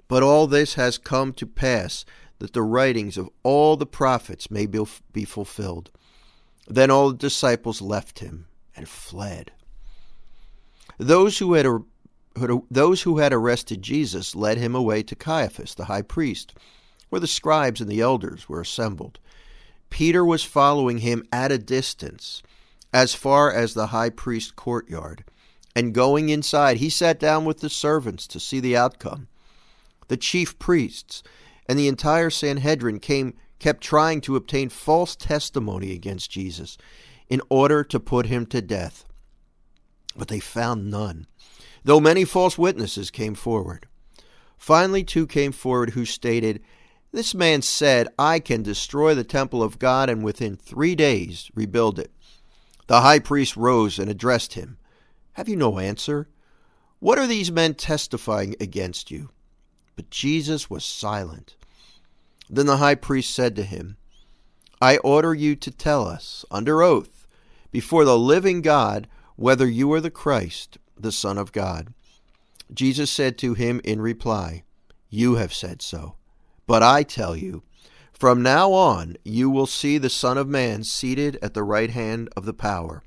But 0.07 0.23
all 0.23 0.47
this 0.47 0.73
has 0.73 0.97
come 0.97 1.33
to 1.33 1.45
pass 1.45 2.03
that 2.39 2.53
the 2.53 2.63
writings 2.63 3.15
of 3.15 3.29
all 3.43 3.77
the 3.77 3.85
prophets 3.85 4.49
may 4.49 4.65
be 4.65 5.25
fulfilled. 5.25 5.91
Then 6.67 6.89
all 6.89 7.11
the 7.11 7.17
disciples 7.17 7.79
left 7.79 8.17
him 8.17 8.47
and 8.75 8.89
fled. 8.89 9.51
Those 10.97 11.37
who 11.37 11.53
had 11.53 11.67
those 12.71 13.03
who 13.03 13.19
had 13.19 13.33
arrested 13.33 13.83
Jesus 13.83 14.35
led 14.35 14.57
him 14.57 14.73
away 14.73 15.03
to 15.03 15.15
Caiaphas, 15.15 15.75
the 15.75 15.85
high 15.85 16.01
priest, 16.01 16.55
where 17.09 17.19
the 17.19 17.27
scribes 17.27 17.81
and 17.81 17.89
the 17.89 18.01
elders 18.01 18.49
were 18.49 18.61
assembled. 18.61 19.19
Peter 19.89 20.23
was 20.23 20.43
following 20.43 20.99
him 20.99 21.23
at 21.31 21.51
a 21.51 21.57
distance, 21.57 22.41
as 22.93 23.13
far 23.13 23.51
as 23.51 23.73
the 23.73 23.87
high 23.87 24.09
priest's 24.09 24.51
courtyard, 24.51 25.23
and 25.75 25.93
going 25.93 26.29
inside, 26.29 26.77
he 26.77 26.89
sat 26.89 27.19
down 27.19 27.45
with 27.45 27.59
the 27.59 27.69
servants 27.69 28.27
to 28.27 28.39
see 28.39 28.59
the 28.59 28.75
outcome. 28.75 29.27
The 30.07 30.17
chief 30.17 30.57
priests 30.57 31.21
and 31.67 31.77
the 31.77 31.87
entire 31.87 32.29
Sanhedrin 32.29 32.99
came 32.99 33.35
kept 33.59 33.83
trying 33.83 34.21
to 34.21 34.35
obtain 34.35 34.69
false 34.69 35.15
testimony 35.15 35.91
against 35.91 36.31
Jesus 36.31 36.77
in 37.27 37.41
order 37.49 37.83
to 37.83 37.99
put 37.99 38.25
him 38.25 38.45
to 38.47 38.61
death. 38.61 39.05
But 40.15 40.29
they 40.29 40.39
found 40.39 40.89
none, 40.89 41.27
though 41.83 41.99
many 41.99 42.25
false 42.25 42.57
witnesses 42.57 43.11
came 43.11 43.35
forward. 43.35 43.85
Finally, 44.57 45.03
two 45.03 45.27
came 45.27 45.51
forward 45.51 45.91
who 45.91 46.05
stated, 46.05 46.61
This 47.11 47.33
man 47.33 47.61
said, 47.63 48.07
I 48.19 48.39
can 48.39 48.61
destroy 48.61 49.15
the 49.15 49.23
temple 49.23 49.63
of 49.63 49.79
God 49.79 50.09
and 50.09 50.23
within 50.23 50.55
three 50.55 50.95
days 50.95 51.49
rebuild 51.55 51.97
it. 51.97 52.11
The 52.87 53.01
high 53.01 53.19
priest 53.19 53.57
rose 53.57 53.97
and 53.97 54.09
addressed 54.09 54.53
him. 54.53 54.77
Have 55.33 55.49
you 55.49 55.55
no 55.55 55.79
answer? 55.79 56.27
What 56.99 57.17
are 57.17 57.27
these 57.27 57.51
men 57.51 57.73
testifying 57.73 58.55
against 58.59 59.09
you? 59.09 59.29
But 59.95 60.09
Jesus 60.09 60.69
was 60.69 60.85
silent. 60.85 61.55
Then 62.49 62.65
the 62.65 62.77
high 62.77 62.95
priest 62.95 63.33
said 63.33 63.55
to 63.55 63.63
him, 63.63 63.97
I 64.81 64.97
order 64.97 65.33
you 65.33 65.55
to 65.57 65.71
tell 65.71 66.07
us, 66.07 66.45
under 66.49 66.81
oath, 66.81 67.27
before 67.71 68.05
the 68.05 68.17
living 68.17 68.61
God, 68.61 69.07
whether 69.35 69.67
you 69.67 69.91
are 69.93 70.01
the 70.01 70.11
Christ, 70.11 70.77
the 70.97 71.11
Son 71.11 71.37
of 71.37 71.51
God. 71.51 71.93
Jesus 72.73 73.11
said 73.11 73.37
to 73.39 73.55
him 73.55 73.81
in 73.83 74.01
reply, 74.01 74.63
You 75.09 75.35
have 75.35 75.53
said 75.53 75.81
so. 75.81 76.15
But 76.69 76.83
I 76.83 77.01
tell 77.01 77.35
you, 77.35 77.63
from 78.13 78.43
now 78.43 78.73
on 78.73 79.17
you 79.23 79.49
will 79.49 79.65
see 79.65 79.97
the 79.97 80.07
Son 80.07 80.37
of 80.37 80.47
Man 80.47 80.83
seated 80.83 81.39
at 81.41 81.55
the 81.55 81.63
right 81.63 81.89
hand 81.89 82.29
of 82.37 82.45
the 82.45 82.53
power, 82.53 83.01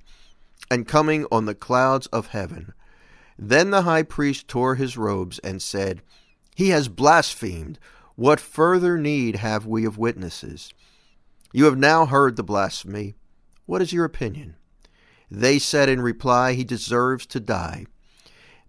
and 0.68 0.88
coming 0.88 1.26
on 1.30 1.44
the 1.44 1.54
clouds 1.54 2.08
of 2.08 2.30
heaven. 2.30 2.72
Then 3.38 3.70
the 3.70 3.82
high 3.82 4.02
priest 4.02 4.48
tore 4.48 4.74
his 4.74 4.96
robes 4.96 5.38
and 5.44 5.62
said, 5.62 6.02
He 6.56 6.70
has 6.70 6.88
blasphemed. 6.88 7.78
What 8.16 8.40
further 8.40 8.98
need 8.98 9.36
have 9.36 9.64
we 9.64 9.84
of 9.84 9.96
witnesses? 9.96 10.74
You 11.52 11.66
have 11.66 11.78
now 11.78 12.06
heard 12.06 12.34
the 12.34 12.42
blasphemy. 12.42 13.14
What 13.66 13.80
is 13.80 13.92
your 13.92 14.04
opinion? 14.04 14.56
They 15.30 15.60
said 15.60 15.88
in 15.88 16.02
reply, 16.02 16.54
He 16.54 16.64
deserves 16.64 17.26
to 17.26 17.38
die. 17.38 17.86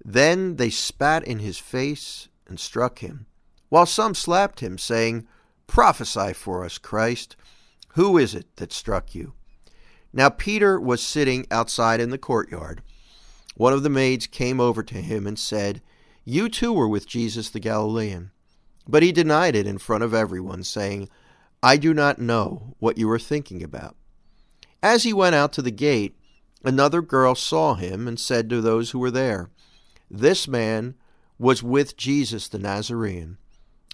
Then 0.06 0.58
they 0.58 0.70
spat 0.70 1.24
in 1.24 1.40
his 1.40 1.58
face 1.58 2.30
and 2.48 2.60
struck 2.60 3.00
him, 3.00 3.26
while 3.74 3.88
some 3.88 4.14
slapped 4.14 4.60
him, 4.60 4.78
saying, 4.78 5.28
Prophesy 5.66 6.32
for 6.34 6.64
us, 6.64 6.78
Christ. 6.78 7.36
Who 7.96 8.20
is 8.20 8.36
it 8.36 8.46
that 8.58 8.72
struck 8.72 9.16
you? 9.16 9.34
Now 10.14 10.30
Peter 10.30 10.80
was 10.80 11.02
sitting 11.02 11.48
outside 11.50 12.00
in 12.00 12.12
the 12.12 12.20
courtyard. 12.20 12.84
One 13.56 13.74
of 13.74 13.82
the 13.82 13.90
maids 13.90 14.28
came 14.28 14.60
over 14.60 14.84
to 14.84 15.02
him 15.02 15.26
and 15.26 15.40
said, 15.40 15.82
You 16.24 16.50
too 16.50 16.72
were 16.72 16.88
with 16.88 17.08
Jesus 17.08 17.50
the 17.50 17.60
Galilean. 17.60 18.30
But 18.88 19.02
he 19.02 19.12
denied 19.12 19.56
it 19.56 19.66
in 19.66 19.80
front 19.80 20.04
of 20.04 20.14
everyone, 20.14 20.62
saying, 20.62 21.10
I 21.64 21.78
do 21.78 21.96
not 21.96 22.20
know 22.20 22.76
what 22.78 23.00
you 23.00 23.10
are 23.10 23.18
thinking 23.18 23.64
about. 23.64 23.96
As 24.84 25.02
he 25.02 25.14
went 25.14 25.34
out 25.34 25.52
to 25.54 25.64
the 25.64 25.72
gate, 25.72 26.16
Another 26.64 27.02
girl 27.02 27.34
saw 27.34 27.74
him 27.74 28.08
and 28.08 28.20
said 28.20 28.52
to 28.52 28.62
those 28.62 28.92
who 28.92 29.00
were 29.00 29.10
there, 29.10 29.50
This 30.12 30.48
man 30.48 30.94
was 31.40 31.64
with 31.64 31.98
Jesus 31.98 32.48
the 32.48 32.60
Nazarene. 32.60 33.40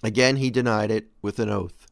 Again 0.02 0.36
he 0.36 0.50
denied 0.50 0.90
it 0.90 1.08
with 1.22 1.38
an 1.38 1.50
oath. 1.50 1.86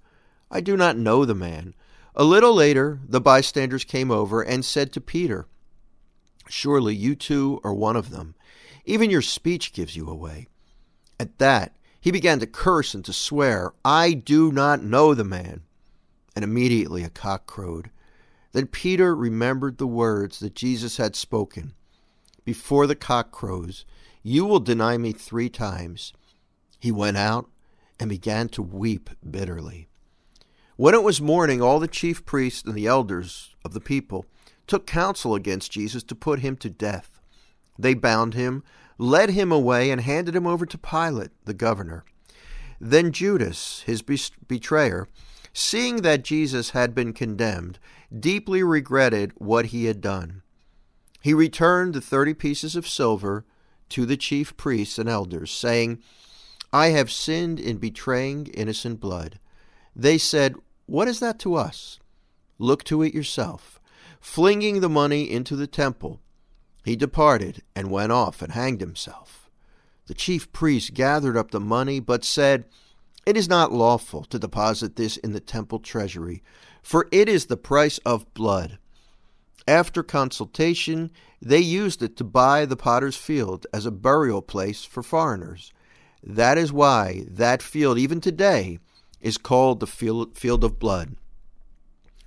I 0.51 0.61
do 0.61 0.77
not 0.77 0.97
know 0.97 1.25
the 1.25 1.35
man. 1.35 1.75
A 2.15 2.25
little 2.25 2.55
later, 2.55 3.01
the 3.07 3.21
bystanders 3.21 3.85
came 3.85 4.11
over 4.11 4.43
and 4.43 4.65
said 4.65 4.93
to 4.93 5.01
Peter, 5.01 5.47
Surely 6.49 6.95
you 6.95 7.15
too 7.15 7.61
are 7.63 7.75
one 7.75 7.97
of 7.97 8.11
them. 8.11 8.35
Even 8.85 9.11
your 9.11 9.23
speech 9.23 9.73
gives 9.73 9.95
you 9.95 10.09
away. 10.09 10.49
At 11.21 11.39
that, 11.39 11.77
he 12.01 12.11
began 12.11 12.41
to 12.41 12.47
curse 12.47 12.95
and 12.95 13.05
to 13.05 13.13
swear, 13.13 13.73
I 13.85 14.15
do 14.15 14.51
not 14.51 14.83
know 14.83 15.15
the 15.15 15.25
man. 15.25 15.63
And 16.35 16.43
immediately 16.43 17.05
a 17.05 17.11
cock 17.11 17.47
crowed. 17.47 17.91
Then 18.53 18.67
Peter 18.67 19.15
remembered 19.15 19.79
the 19.79 19.87
words 19.87 20.41
that 20.41 20.55
Jesus 20.55 20.97
had 20.97 21.15
spoken 21.17 21.75
Before 22.45 22.87
the 22.87 22.97
cock 22.97 23.31
crows, 23.31 23.85
you 24.23 24.45
will 24.45 24.61
deny 24.61 24.97
me 24.97 25.13
three 25.13 25.49
times. 25.49 26.13
He 26.79 26.91
went 26.91 27.17
out 27.17 27.49
and 28.01 28.09
began 28.09 28.49
to 28.51 28.63
weep 28.63 29.11
bitterly. 29.29 29.89
When 30.77 30.95
it 30.95 31.03
was 31.03 31.21
morning, 31.21 31.61
all 31.61 31.81
the 31.81 31.89
chief 31.89 32.25
priests 32.25 32.65
and 32.65 32.75
the 32.75 32.87
elders 32.87 33.57
of 33.65 33.73
the 33.73 33.81
people 33.81 34.27
took 34.67 34.87
counsel 34.87 35.35
against 35.35 35.73
Jesus 35.73 36.03
to 36.05 36.15
put 36.15 36.39
him 36.41 36.57
to 36.59 36.71
death. 36.71 37.21
They 37.79 37.95
bound 37.95 38.35
him, 38.35 38.63
led 38.99 39.31
him 39.31 39.51
away, 39.51 39.91
and 39.91 40.01
handed 40.01 40.37
him 40.37 40.47
over 40.47 40.67
to 40.67 40.79
Pilate, 40.79 41.31
the 41.45 41.55
governor. 41.55 42.05
Then 42.81 43.11
Judas, 43.11 43.83
his 43.87 44.03
betrayer, 44.03 45.09
seeing 45.53 45.97
that 46.03 46.23
Jesus 46.23 46.71
had 46.71 46.95
been 46.95 47.13
condemned, 47.13 47.81
deeply 48.17 48.63
regretted 48.63 49.33
what 49.37 49.67
he 49.67 49.87
had 49.87 50.01
done. 50.01 50.43
He 51.21 51.35
returned 51.35 51.95
the 51.95 52.01
thirty 52.01 52.35
pieces 52.35 52.77
of 52.77 52.87
silver 52.87 53.45
to 53.89 54.07
the 54.07 54.17
chief 54.17 54.57
priests 54.57 54.99
and 54.99 55.09
elders, 55.09 55.51
saying, 55.51 56.01
I 56.73 56.89
have 56.89 57.11
sinned 57.11 57.59
in 57.59 57.79
betraying 57.79 58.47
innocent 58.49 59.01
blood. 59.01 59.39
They 59.97 60.19
said, 60.19 60.55
what 60.89 61.07
is 61.07 61.21
that 61.21 61.39
to 61.41 61.55
us? 61.55 62.01
Look 62.59 62.83
to 62.85 63.03
it 63.03 63.13
yourself. 63.13 63.79
Flinging 64.21 64.81
the 64.81 64.89
money 64.89 65.31
into 65.31 65.55
the 65.55 65.67
temple, 65.67 66.19
he 66.83 66.97
departed 66.97 67.63
and 67.77 67.91
went 67.91 68.11
off 68.11 68.41
and 68.41 68.53
hanged 68.53 68.81
himself. 68.81 69.51
The 70.07 70.15
chief 70.15 70.51
priests 70.51 70.89
gathered 70.89 71.37
up 71.37 71.51
the 71.51 71.61
money, 71.61 72.01
but 72.01 72.25
said, 72.25 72.65
It 73.27 73.37
is 73.37 73.51
not 73.51 73.71
lawful 73.71 74.25
to 74.25 74.39
deposit 74.39 74.97
this 74.97 75.19
in 75.19 75.33
the 75.33 75.41
temple 75.41 75.79
treasury, 75.79 76.43
for 76.83 77.07
it 77.13 77.29
is 77.29 77.47
the 77.47 77.59
price 77.59 77.99
of 77.99 78.33
blood. 78.33 78.79
After 79.67 80.03
consultation, 80.03 81.11
they 81.43 81.59
used 81.59 82.03
it 82.03 82.17
to 82.17 82.25
buy 82.25 82.65
the 82.65 82.77
potter's 82.77 83.17
field 83.17 83.67
as 83.75 83.85
a 83.85 83.91
burial 83.91 84.41
place 84.41 84.85
for 84.85 85.03
foreigners. 85.03 85.71
That 86.23 86.59
is 86.59 86.73
why 86.73 87.25
that 87.29 87.63
field, 87.63 87.99
even 87.99 88.21
today, 88.21 88.79
is 89.21 89.39
called 89.39 89.81
the 89.81 89.87
field 89.87 90.65
of 90.65 90.79
blood. 90.79 91.17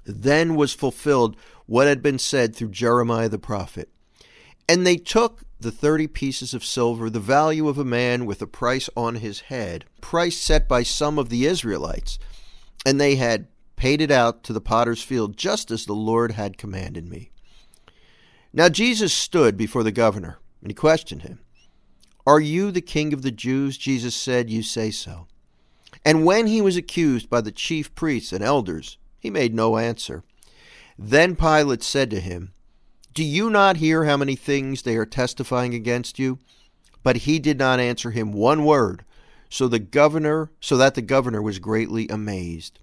Then 0.05 0.55
was 0.55 0.73
fulfilled 0.73 1.37
what 1.65 1.87
had 1.87 2.01
been 2.01 2.19
said 2.19 2.55
through 2.55 2.69
Jeremiah 2.69 3.29
the 3.29 3.37
prophet. 3.37 3.89
And 4.67 4.85
they 4.85 4.97
took 4.97 5.43
the 5.59 5.71
thirty 5.71 6.07
pieces 6.07 6.53
of 6.53 6.65
silver, 6.65 7.09
the 7.09 7.19
value 7.19 7.67
of 7.67 7.77
a 7.77 7.85
man 7.85 8.25
with 8.25 8.41
a 8.41 8.47
price 8.47 8.89
on 8.95 9.15
his 9.15 9.41
head, 9.41 9.85
price 10.01 10.37
set 10.37 10.67
by 10.67 10.83
some 10.83 11.19
of 11.19 11.29
the 11.29 11.45
Israelites, 11.45 12.17
and 12.85 12.99
they 12.99 13.15
had 13.15 13.47
paid 13.75 14.01
it 14.01 14.11
out 14.11 14.43
to 14.43 14.53
the 14.53 14.61
potter's 14.61 15.03
field, 15.03 15.37
just 15.37 15.71
as 15.71 15.85
the 15.85 15.93
Lord 15.93 16.31
had 16.31 16.57
commanded 16.57 17.07
me. 17.07 17.31
Now 18.53 18.69
Jesus 18.69 19.13
stood 19.13 19.55
before 19.55 19.83
the 19.83 19.91
governor, 19.91 20.39
and 20.61 20.71
he 20.71 20.75
questioned 20.75 21.21
him. 21.21 21.39
Are 22.25 22.39
you 22.39 22.71
the 22.71 22.81
king 22.81 23.13
of 23.13 23.21
the 23.21 23.31
Jews? 23.31 23.77
Jesus 23.77 24.15
said, 24.15 24.49
You 24.49 24.63
say 24.63 24.91
so. 24.91 25.27
And 26.05 26.25
when 26.25 26.47
he 26.47 26.61
was 26.61 26.77
accused 26.77 27.29
by 27.29 27.41
the 27.41 27.51
chief 27.51 27.93
priests 27.95 28.31
and 28.31 28.43
elders, 28.43 28.97
he 29.19 29.29
made 29.29 29.53
no 29.53 29.77
answer. 29.77 30.23
Then 30.97 31.35
Pilate 31.35 31.83
said 31.83 32.09
to 32.11 32.19
him, 32.19 32.53
Do 33.13 33.23
you 33.23 33.49
not 33.49 33.77
hear 33.77 34.05
how 34.05 34.17
many 34.17 34.35
things 34.35 34.81
they 34.81 34.95
are 34.97 35.05
testifying 35.05 35.73
against 35.73 36.19
you? 36.19 36.39
But 37.03 37.17
he 37.17 37.39
did 37.39 37.57
not 37.57 37.79
answer 37.79 38.11
him 38.11 38.31
one 38.31 38.65
word, 38.65 39.03
so 39.49 39.67
the 39.67 39.79
governor 39.79 40.51
so 40.59 40.77
that 40.77 40.95
the 40.95 41.01
governor 41.01 41.41
was 41.41 41.59
greatly 41.59 42.07
amazed. 42.07 42.79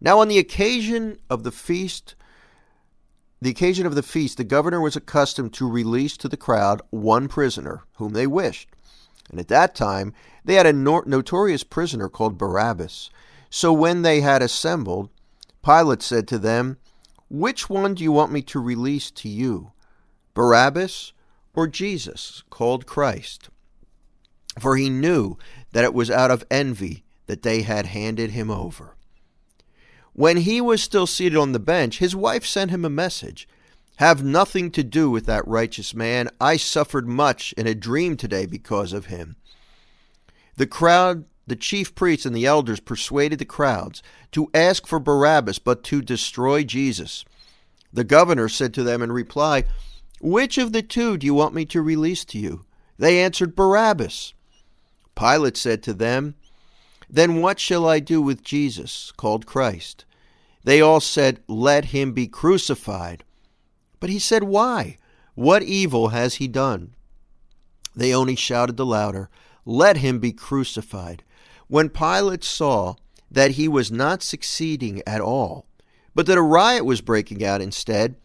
Now 0.00 0.20
on 0.20 0.28
the 0.28 0.38
occasion 0.38 1.18
of 1.28 1.42
the 1.42 1.52
feast 1.52 2.14
the 3.42 3.50
occasion 3.50 3.86
of 3.86 3.96
the 3.96 4.04
feast, 4.04 4.36
the 4.36 4.44
governor 4.44 4.80
was 4.80 4.94
accustomed 4.94 5.52
to 5.54 5.68
release 5.68 6.16
to 6.16 6.28
the 6.28 6.36
crowd 6.36 6.80
one 6.90 7.26
prisoner 7.26 7.82
whom 7.94 8.12
they 8.12 8.24
wished. 8.24 8.68
And 9.30 9.40
at 9.40 9.48
that 9.48 9.74
time, 9.74 10.14
they 10.44 10.54
had 10.54 10.64
a 10.64 10.72
notorious 10.72 11.64
prisoner 11.64 12.08
called 12.08 12.38
Barabbas. 12.38 13.10
So 13.50 13.72
when 13.72 14.02
they 14.02 14.20
had 14.20 14.42
assembled, 14.42 15.10
Pilate 15.64 16.02
said 16.02 16.28
to 16.28 16.38
them, 16.38 16.76
Which 17.28 17.68
one 17.68 17.94
do 17.94 18.04
you 18.04 18.12
want 18.12 18.30
me 18.30 18.42
to 18.42 18.60
release 18.60 19.10
to 19.10 19.28
you, 19.28 19.72
Barabbas 20.34 21.12
or 21.52 21.66
Jesus, 21.66 22.44
called 22.48 22.86
Christ? 22.86 23.48
For 24.60 24.76
he 24.76 24.88
knew 24.88 25.36
that 25.72 25.82
it 25.82 25.94
was 25.94 26.12
out 26.12 26.30
of 26.30 26.44
envy 26.48 27.02
that 27.26 27.42
they 27.42 27.62
had 27.62 27.86
handed 27.86 28.30
him 28.30 28.52
over. 28.52 28.94
When 30.14 30.38
he 30.38 30.60
was 30.60 30.82
still 30.82 31.06
seated 31.06 31.38
on 31.38 31.52
the 31.52 31.58
bench, 31.58 31.98
his 31.98 32.14
wife 32.14 32.44
sent 32.44 32.70
him 32.70 32.84
a 32.84 32.90
message 32.90 33.48
have 33.96 34.24
nothing 34.24 34.70
to 34.72 34.82
do 34.82 35.10
with 35.10 35.26
that 35.26 35.46
righteous 35.46 35.94
man. 35.94 36.28
I 36.40 36.56
suffered 36.56 37.06
much 37.06 37.52
in 37.52 37.66
a 37.66 37.74
dream 37.74 38.16
today 38.16 38.46
because 38.46 38.92
of 38.92 39.06
him. 39.06 39.36
The 40.56 40.66
crowd, 40.66 41.24
the 41.46 41.56
chief 41.56 41.94
priests, 41.94 42.26
and 42.26 42.34
the 42.34 42.46
elders 42.46 42.80
persuaded 42.80 43.38
the 43.38 43.44
crowds 43.44 44.02
to 44.32 44.50
ask 44.54 44.86
for 44.86 44.98
Barabbas, 44.98 45.58
but 45.58 45.84
to 45.84 46.02
destroy 46.02 46.64
Jesus. 46.64 47.24
The 47.92 48.04
governor 48.04 48.48
said 48.48 48.74
to 48.74 48.82
them 48.82 49.02
in 49.02 49.12
reply, 49.12 49.64
Which 50.20 50.58
of 50.58 50.72
the 50.72 50.82
two 50.82 51.16
do 51.16 51.26
you 51.26 51.34
want 51.34 51.54
me 51.54 51.64
to 51.66 51.82
release 51.82 52.24
to 52.26 52.38
you? 52.38 52.64
They 52.98 53.22
answered, 53.22 53.54
Barabbas. 53.54 54.34
Pilate 55.14 55.56
said 55.56 55.82
to 55.84 55.94
them, 55.94 56.34
Then 57.14 57.42
what 57.42 57.60
shall 57.60 57.86
I 57.86 58.00
do 58.00 58.22
with 58.22 58.42
Jesus, 58.42 59.12
called 59.18 59.44
Christ? 59.44 60.06
They 60.64 60.80
all 60.80 61.00
said, 61.00 61.40
Let 61.46 61.86
him 61.86 62.12
be 62.12 62.26
crucified. 62.26 63.22
But 64.00 64.08
he 64.08 64.18
said, 64.18 64.44
Why? 64.44 64.96
What 65.34 65.62
evil 65.62 66.08
has 66.08 66.36
he 66.36 66.48
done? 66.48 66.94
They 67.94 68.14
only 68.14 68.34
shouted 68.34 68.78
the 68.78 68.86
louder, 68.86 69.28
Let 69.66 69.98
him 69.98 70.20
be 70.20 70.32
crucified. 70.32 71.22
When 71.68 71.90
Pilate 71.90 72.44
saw 72.44 72.94
that 73.30 73.52
he 73.52 73.68
was 73.68 73.92
not 73.92 74.22
succeeding 74.22 75.02
at 75.06 75.20
all, 75.20 75.66
but 76.14 76.24
that 76.26 76.38
a 76.38 76.42
riot 76.42 76.86
was 76.86 77.02
breaking 77.02 77.44
out 77.44 77.60
instead, 77.60 78.16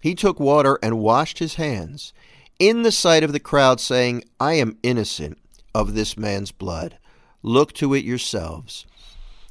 he 0.00 0.14
took 0.14 0.38
water 0.38 0.78
and 0.80 1.00
washed 1.00 1.40
his 1.40 1.56
hands 1.56 2.12
in 2.60 2.82
the 2.82 2.92
sight 2.92 3.24
of 3.24 3.32
the 3.32 3.40
crowd, 3.40 3.80
saying, 3.80 4.22
I 4.38 4.54
am 4.54 4.78
innocent 4.84 5.38
of 5.74 5.94
this 5.94 6.16
man's 6.16 6.52
blood. 6.52 6.98
Look 7.42 7.72
to 7.74 7.94
it 7.94 8.04
yourselves. 8.04 8.86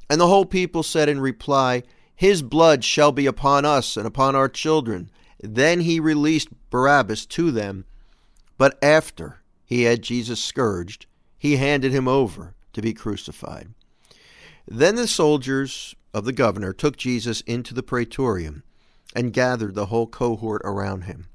And 0.09 0.19
the 0.19 0.27
whole 0.27 0.45
people 0.45 0.83
said 0.83 1.09
in 1.09 1.19
reply, 1.19 1.83
His 2.15 2.41
blood 2.41 2.83
shall 2.83 3.11
be 3.11 3.25
upon 3.25 3.65
us 3.65 3.97
and 3.97 4.05
upon 4.05 4.35
our 4.35 4.49
children. 4.49 5.09
Then 5.41 5.81
he 5.81 5.99
released 5.99 6.49
Barabbas 6.69 7.25
to 7.27 7.51
them, 7.51 7.85
but 8.57 8.77
after 8.83 9.41
he 9.65 9.83
had 9.83 10.01
Jesus 10.01 10.43
scourged, 10.43 11.05
he 11.37 11.57
handed 11.57 11.91
him 11.91 12.07
over 12.07 12.55
to 12.73 12.81
be 12.81 12.93
crucified. 12.93 13.69
Then 14.67 14.95
the 14.95 15.07
soldiers 15.07 15.95
of 16.13 16.25
the 16.25 16.33
governor 16.33 16.73
took 16.73 16.97
Jesus 16.97 17.41
into 17.41 17.73
the 17.73 17.83
praetorium 17.83 18.63
and 19.15 19.33
gathered 19.33 19.75
the 19.75 19.87
whole 19.87 20.07
cohort 20.07 20.61
around 20.65 21.03
him. 21.03 21.27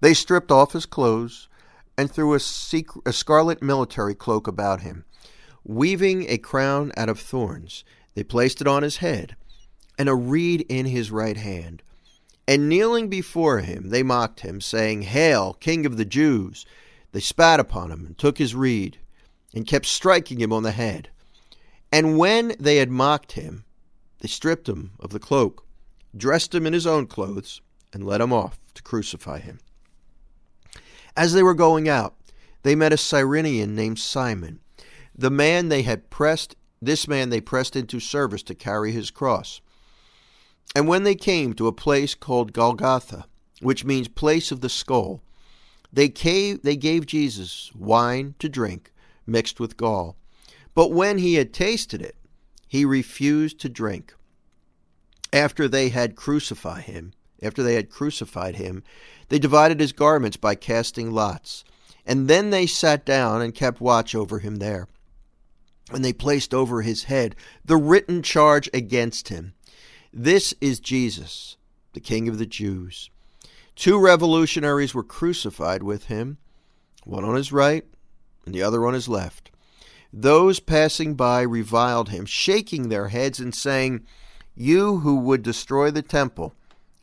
They 0.00 0.14
stripped 0.14 0.50
off 0.50 0.72
his 0.72 0.86
clothes 0.86 1.48
and 1.98 2.10
threw 2.10 2.34
a, 2.34 2.40
secret, 2.40 3.02
a 3.06 3.12
scarlet 3.12 3.62
military 3.62 4.14
cloak 4.14 4.46
about 4.46 4.80
him. 4.80 5.04
Weaving 5.64 6.26
a 6.28 6.38
crown 6.38 6.92
out 6.96 7.08
of 7.08 7.20
thorns, 7.20 7.84
they 8.14 8.24
placed 8.24 8.60
it 8.60 8.66
on 8.66 8.82
his 8.82 8.96
head 8.98 9.36
and 9.98 10.08
a 10.08 10.14
reed 10.14 10.66
in 10.68 10.86
his 10.86 11.10
right 11.10 11.36
hand. 11.36 11.82
And 12.48 12.68
kneeling 12.68 13.08
before 13.08 13.60
him, 13.60 13.90
they 13.90 14.02
mocked 14.02 14.40
him, 14.40 14.60
saying, 14.60 15.02
Hail, 15.02 15.54
King 15.54 15.86
of 15.86 15.96
the 15.96 16.04
Jews! 16.04 16.66
They 17.12 17.20
spat 17.20 17.60
upon 17.60 17.92
him 17.92 18.04
and 18.06 18.18
took 18.18 18.38
his 18.38 18.54
reed 18.54 18.98
and 19.54 19.66
kept 19.66 19.86
striking 19.86 20.40
him 20.40 20.52
on 20.52 20.62
the 20.62 20.72
head. 20.72 21.10
And 21.92 22.18
when 22.18 22.54
they 22.58 22.76
had 22.76 22.90
mocked 22.90 23.32
him, 23.32 23.64
they 24.20 24.28
stripped 24.28 24.68
him 24.68 24.92
of 24.98 25.10
the 25.10 25.20
cloak, 25.20 25.64
dressed 26.16 26.54
him 26.54 26.66
in 26.66 26.72
his 26.72 26.86
own 26.86 27.06
clothes, 27.06 27.60
and 27.92 28.04
led 28.04 28.20
him 28.20 28.32
off 28.32 28.58
to 28.74 28.82
crucify 28.82 29.38
him. 29.38 29.60
As 31.16 31.34
they 31.34 31.42
were 31.42 31.54
going 31.54 31.88
out, 31.88 32.14
they 32.62 32.74
met 32.74 32.92
a 32.92 32.96
Cyrenian 32.96 33.74
named 33.74 33.98
Simon. 33.98 34.60
The 35.16 35.30
man 35.30 35.68
they 35.68 35.82
had 35.82 36.10
pressed, 36.10 36.56
this 36.80 37.06
man 37.06 37.30
they 37.30 37.40
pressed 37.40 37.76
into 37.76 38.00
service 38.00 38.42
to 38.44 38.54
carry 38.54 38.92
his 38.92 39.10
cross. 39.10 39.60
And 40.74 40.88
when 40.88 41.02
they 41.02 41.14
came 41.14 41.52
to 41.54 41.66
a 41.66 41.72
place 41.72 42.14
called 42.14 42.52
Golgotha, 42.52 43.26
which 43.62 43.84
means 43.84 44.08
place 44.08 44.50
of 44.50 44.60
the 44.60 44.68
skull. 44.68 45.22
They 45.92 46.08
gave, 46.08 46.62
they 46.62 46.76
gave 46.76 47.06
Jesus 47.06 47.70
wine 47.74 48.34
to 48.38 48.48
drink 48.48 48.92
mixed 49.26 49.60
with 49.60 49.76
gall. 49.76 50.16
But 50.74 50.92
when 50.92 51.18
he 51.18 51.34
had 51.34 51.52
tasted 51.52 52.02
it, 52.02 52.16
he 52.66 52.84
refused 52.84 53.60
to 53.60 53.68
drink. 53.68 54.14
After 55.32 55.68
they 55.68 55.90
had 55.90 56.16
crucified 56.16 56.84
him, 56.84 57.12
after 57.42 57.62
they 57.62 57.74
had 57.74 57.90
crucified 57.90 58.56
him, 58.56 58.82
they 59.28 59.38
divided 59.38 59.80
his 59.80 59.92
garments 59.92 60.36
by 60.36 60.54
casting 60.54 61.12
lots. 61.12 61.64
And 62.04 62.28
then 62.28 62.50
they 62.50 62.66
sat 62.66 63.06
down 63.06 63.40
and 63.40 63.54
kept 63.54 63.80
watch 63.80 64.14
over 64.14 64.40
him 64.40 64.56
there. 64.56 64.88
And 65.94 66.04
they 66.04 66.12
placed 66.12 66.54
over 66.54 66.82
his 66.82 67.04
head 67.04 67.36
the 67.64 67.76
written 67.76 68.22
charge 68.22 68.68
against 68.72 69.28
him 69.28 69.54
This 70.12 70.54
is 70.60 70.80
Jesus, 70.80 71.56
the 71.92 72.00
King 72.00 72.28
of 72.28 72.38
the 72.38 72.46
Jews. 72.46 73.10
Two 73.74 73.98
revolutionaries 73.98 74.94
were 74.94 75.02
crucified 75.02 75.82
with 75.82 76.06
him, 76.06 76.38
one 77.04 77.24
on 77.24 77.34
his 77.34 77.52
right 77.52 77.84
and 78.44 78.54
the 78.54 78.62
other 78.62 78.86
on 78.86 78.94
his 78.94 79.08
left. 79.08 79.50
Those 80.12 80.60
passing 80.60 81.14
by 81.14 81.42
reviled 81.42 82.10
him, 82.10 82.26
shaking 82.26 82.88
their 82.88 83.08
heads 83.08 83.40
and 83.40 83.54
saying, 83.54 84.04
You 84.54 84.98
who 84.98 85.16
would 85.16 85.42
destroy 85.42 85.90
the 85.90 86.02
temple 86.02 86.54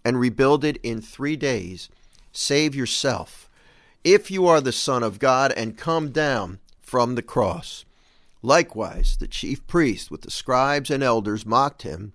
and 0.06 0.20
rebuild 0.20 0.64
it 0.64 0.78
in 0.84 1.02
three 1.02 1.36
days, 1.36 1.90
save 2.32 2.76
yourself, 2.76 3.50
if 4.04 4.30
you 4.30 4.46
are 4.46 4.62
the 4.62 4.72
Son 4.72 5.02
of 5.02 5.20
God, 5.20 5.52
and 5.54 5.78
come 5.78 6.12
down 6.12 6.60
from 6.82 7.16
the 7.16 7.22
cross. 7.24 7.84
Likewise, 8.42 9.18
the 9.18 9.28
chief 9.28 9.66
priests 9.68 10.10
with 10.10 10.22
the 10.22 10.32
scribes 10.32 10.90
and 10.90 11.04
elders 11.04 11.46
mocked 11.46 11.82
him 11.82 12.14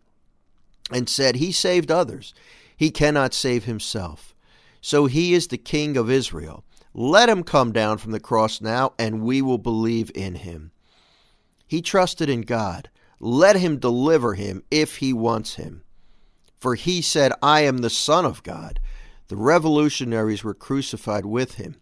and 0.90 1.08
said, 1.08 1.36
He 1.36 1.52
saved 1.52 1.90
others, 1.90 2.34
he 2.76 2.90
cannot 2.90 3.34
save 3.34 3.64
himself. 3.64 4.34
So 4.80 5.06
he 5.06 5.34
is 5.34 5.48
the 5.48 5.58
King 5.58 5.96
of 5.96 6.10
Israel. 6.10 6.64
Let 6.92 7.28
him 7.28 7.42
come 7.42 7.72
down 7.72 7.98
from 7.98 8.12
the 8.12 8.20
cross 8.20 8.60
now, 8.60 8.92
and 8.98 9.22
we 9.22 9.42
will 9.42 9.58
believe 9.58 10.10
in 10.14 10.36
him. 10.36 10.72
He 11.66 11.82
trusted 11.82 12.28
in 12.28 12.42
God. 12.42 12.88
Let 13.18 13.56
him 13.56 13.78
deliver 13.78 14.34
him 14.34 14.62
if 14.70 14.96
he 14.96 15.12
wants 15.12 15.54
him. 15.54 15.82
For 16.58 16.74
he 16.74 17.02
said, 17.02 17.32
I 17.42 17.62
am 17.62 17.78
the 17.78 17.90
Son 17.90 18.24
of 18.24 18.42
God. 18.42 18.78
The 19.28 19.36
revolutionaries 19.36 20.44
were 20.44 20.54
crucified 20.54 21.24
with 21.26 21.54
him, 21.54 21.76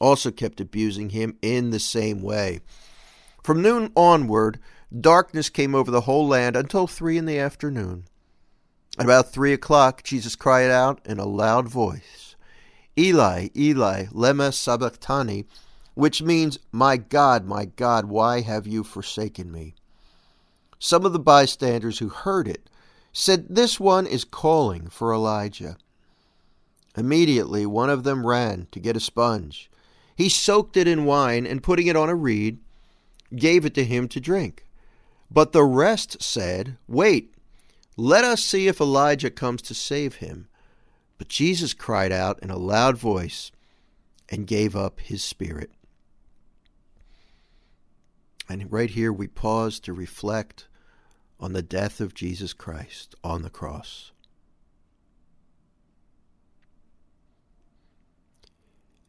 also 0.00 0.30
kept 0.30 0.60
abusing 0.60 1.10
him 1.10 1.36
in 1.42 1.70
the 1.70 1.80
same 1.80 2.22
way. 2.22 2.60
From 3.42 3.60
noon 3.60 3.90
onward, 3.96 4.58
darkness 5.00 5.50
came 5.50 5.74
over 5.74 5.90
the 5.90 6.02
whole 6.02 6.28
land 6.28 6.56
until 6.56 6.86
three 6.86 7.18
in 7.18 7.26
the 7.26 7.38
afternoon. 7.38 8.04
At 8.98 9.06
about 9.06 9.32
three 9.32 9.52
o'clock, 9.52 10.02
Jesus 10.02 10.36
cried 10.36 10.70
out 10.70 11.00
in 11.04 11.18
a 11.18 11.24
loud 11.24 11.68
voice. 11.68 12.36
Eli, 12.96 13.48
Eli, 13.56 14.04
lema 14.06 14.52
sabachthani, 14.52 15.46
which 15.94 16.22
means, 16.22 16.58
My 16.70 16.96
God, 16.96 17.46
my 17.46 17.64
God, 17.64 18.04
why 18.04 18.42
have 18.42 18.66
you 18.66 18.84
forsaken 18.84 19.50
me? 19.50 19.74
Some 20.78 21.06
of 21.06 21.12
the 21.12 21.18
bystanders 21.18 21.98
who 21.98 22.08
heard 22.10 22.46
it 22.46 22.68
said, 23.12 23.46
This 23.48 23.80
one 23.80 24.06
is 24.06 24.24
calling 24.24 24.88
for 24.88 25.12
Elijah. 25.12 25.78
Immediately 26.96 27.64
one 27.66 27.88
of 27.88 28.04
them 28.04 28.26
ran 28.26 28.68
to 28.72 28.80
get 28.80 28.96
a 28.96 29.00
sponge. 29.00 29.70
He 30.14 30.28
soaked 30.28 30.76
it 30.76 30.86
in 30.86 31.06
wine 31.06 31.46
and 31.46 31.62
putting 31.62 31.86
it 31.86 31.96
on 31.96 32.10
a 32.10 32.14
reed, 32.14 32.58
gave 33.36 33.64
it 33.64 33.74
to 33.74 33.84
him 33.84 34.08
to 34.08 34.20
drink. 34.20 34.64
But 35.30 35.52
the 35.52 35.64
rest 35.64 36.22
said, 36.22 36.76
Wait, 36.86 37.34
let 37.96 38.24
us 38.24 38.42
see 38.42 38.68
if 38.68 38.80
Elijah 38.80 39.30
comes 39.30 39.62
to 39.62 39.74
save 39.74 40.16
him. 40.16 40.48
But 41.18 41.28
Jesus 41.28 41.74
cried 41.74 42.12
out 42.12 42.42
in 42.42 42.50
a 42.50 42.58
loud 42.58 42.98
voice 42.98 43.50
and 44.28 44.46
gave 44.46 44.74
up 44.74 45.00
his 45.00 45.22
spirit. 45.22 45.70
And 48.48 48.70
right 48.72 48.90
here 48.90 49.12
we 49.12 49.28
pause 49.28 49.80
to 49.80 49.92
reflect 49.92 50.68
on 51.38 51.52
the 51.52 51.62
death 51.62 52.00
of 52.00 52.14
Jesus 52.14 52.52
Christ 52.52 53.14
on 53.24 53.42
the 53.42 53.50
cross. 53.50 54.11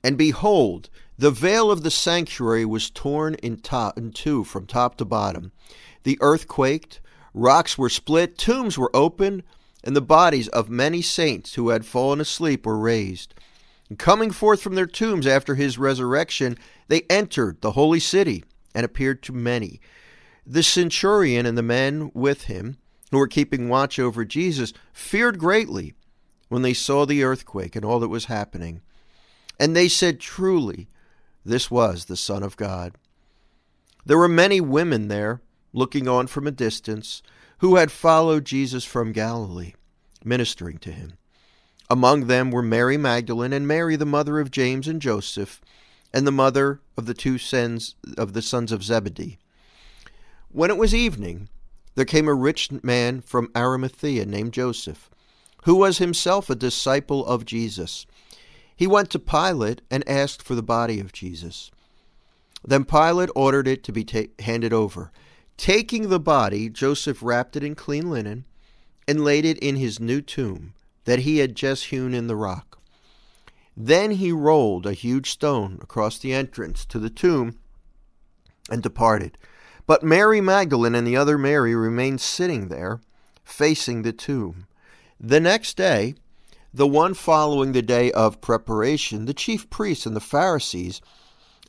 And 0.04 0.18
behold, 0.18 0.90
the 1.18 1.32
veil 1.32 1.72
of 1.72 1.84
the 1.84 1.92
sanctuary 1.92 2.66
was 2.66 2.90
torn 2.90 3.36
in, 3.36 3.58
top, 3.58 3.98
in 3.98 4.12
two 4.12 4.44
from 4.44 4.66
top 4.66 4.98
to 4.98 5.06
bottom. 5.06 5.52
The 6.04 6.18
earth 6.22 6.48
quaked, 6.48 7.00
rocks 7.34 7.78
were 7.78 7.90
split, 7.90 8.38
tombs 8.38 8.78
were 8.78 8.96
opened 8.96 9.44
and 9.84 9.96
the 9.96 10.02
bodies 10.02 10.48
of 10.50 10.70
many 10.70 11.02
saints 11.02 11.56
who 11.56 11.70
had 11.70 11.86
fallen 11.86 12.22
asleep 12.22 12.66
were 12.66 12.78
raised. 12.78 13.34
And 13.90 14.00
coming 14.00 14.32
forth 14.32 14.62
from 14.62 14.76
their 14.76 14.88
tombs 14.88 15.28
after 15.28 15.56
his 15.56 15.78
resurrection, 15.78 16.58
they 16.88 17.02
entered 17.10 17.62
the 17.62 17.72
holy 17.72 18.00
city 18.00 18.46
and 18.74 18.86
appeared 18.86 19.22
to 19.24 19.34
many. 19.34 19.82
The 20.48 20.64
centurion 20.64 21.46
and 21.46 21.58
the 21.58 21.64
men 21.64 22.12
with 22.14 22.44
him, 22.44 22.78
who 23.12 23.18
were 23.18 23.28
keeping 23.28 23.70
watch 23.70 24.00
over 24.00 24.26
Jesus, 24.26 24.74
feared 24.94 25.38
greatly 25.38 25.94
when 26.48 26.62
they 26.62 26.74
saw 26.74 27.06
the 27.06 27.24
earthquake 27.24 27.76
and 27.76 27.84
all 27.84 28.00
that 28.00 28.08
was 28.08 28.26
happening. 28.26 28.82
And 29.60 29.76
they 29.76 29.88
said, 29.88 30.20
Truly, 30.20 30.88
this 31.46 31.70
was 31.70 32.06
the 32.06 32.18
Son 32.18 32.44
of 32.44 32.58
God. 32.58 32.96
There 34.06 34.18
were 34.18 34.28
many 34.28 34.60
women 34.60 35.08
there, 35.08 35.42
looking 35.72 36.08
on 36.08 36.28
from 36.28 36.48
a 36.48 36.52
distance 36.52 37.24
who 37.60 37.76
had 37.78 37.92
followed 37.92 38.46
Jesus 38.46 38.84
from 38.84 39.12
Galilee, 39.12 39.74
ministering 40.24 40.78
to 40.80 40.92
him. 40.92 41.14
Among 41.90 42.28
them 42.28 42.52
were 42.52 42.62
Mary 42.62 42.98
Magdalene 42.98 43.54
and 43.54 43.68
Mary, 43.68 43.96
the 43.96 44.06
mother 44.06 44.40
of 44.40 44.52
James 44.52 44.88
and 44.88 45.02
Joseph, 45.02 45.62
and 46.14 46.28
the 46.28 46.32
mother 46.32 46.82
of 46.98 47.06
the 47.06 47.14
two 47.14 47.38
sons 47.38 47.96
of 48.18 48.34
the 48.34 48.42
sons 48.42 48.72
of 48.72 48.84
Zebedee. 48.84 49.40
When 50.50 50.70
it 50.70 50.78
was 50.78 50.94
evening, 50.94 51.50
there 51.96 52.06
came 52.06 52.28
a 52.28 52.34
rich 52.34 52.72
man 52.84 53.22
from 53.22 53.52
Arimathea 53.56 54.26
named 54.26 54.54
Joseph, 54.54 55.10
who 55.64 55.76
was 55.76 55.98
himself 55.98 56.50
a 56.50 56.56
disciple 56.56 57.26
of 57.26 57.46
Jesus. 57.46 58.06
He 58.76 58.88
went 58.88 59.10
to 59.12 59.20
Pilate 59.20 59.82
and 59.92 60.08
asked 60.08 60.42
for 60.42 60.56
the 60.56 60.64
body 60.64 61.00
of 61.00 61.14
Jesus. 61.14 61.72
Then 62.64 62.86
Pilate 62.86 63.30
ordered 63.36 63.68
it 63.68 63.84
to 63.84 63.92
be 63.92 64.04
ta- 64.04 64.32
handed 64.40 64.74
over. 64.74 65.12
Taking 65.58 66.10
the 66.10 66.20
body, 66.20 66.70
Joseph 66.70 67.22
wrapped 67.22 67.56
it 67.56 67.64
in 67.64 67.76
clean 67.76 68.10
linen 68.10 68.46
and 69.08 69.24
laid 69.24 69.46
it 69.46 69.60
in 69.60 69.76
his 69.76 70.00
new 70.00 70.22
tomb 70.22 70.74
that 71.06 71.20
he 71.20 71.40
had 71.40 71.56
just 71.56 71.86
hewn 71.86 72.14
in 72.14 72.28
the 72.28 72.36
rock. 72.36 72.80
Then 73.76 74.12
he 74.12 74.32
rolled 74.32 74.86
a 74.86 74.94
huge 74.94 75.32
stone 75.32 75.80
across 75.82 76.18
the 76.18 76.34
entrance 76.34 76.86
to 76.86 77.00
the 77.00 77.10
tomb 77.10 77.60
and 78.70 78.82
departed. 78.82 79.38
But 79.86 80.04
Mary 80.04 80.40
Magdalene 80.40 80.96
and 80.96 81.06
the 81.06 81.18
other 81.18 81.38
Mary 81.38 81.76
remained 81.76 82.22
sitting 82.22 82.70
there, 82.70 83.02
facing 83.44 84.04
the 84.04 84.14
tomb. 84.14 84.68
The 85.20 85.40
next 85.40 85.76
day, 85.76 86.16
the 86.74 86.88
one 86.88 87.14
following 87.14 87.72
the 87.72 87.82
day 87.82 88.12
of 88.12 88.42
preparation, 88.42 89.26
the 89.26 89.34
chief 89.34 89.70
priests 89.70 90.06
and 90.06 90.16
the 90.16 90.22
Pharisees 90.22 91.02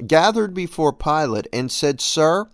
gathered 0.06 0.54
before 0.54 0.92
Pilate 0.92 1.46
and 1.52 1.70
said, 1.70 2.00
Sir, 2.00 2.48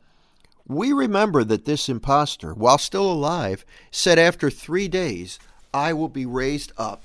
we 0.67 0.93
remember 0.93 1.45
that 1.45 1.65
this 1.65 1.89
impostor, 1.89 2.53
while 2.53 2.79
still 2.79 3.11
alive, 3.11 3.65
said 3.91 4.19
after 4.19 4.51
three 4.51 4.89
days, 4.89 5.39
I 5.73 5.93
will 5.93 6.09
be 6.09 6.27
raised 6.27 6.73
up. 6.77 7.05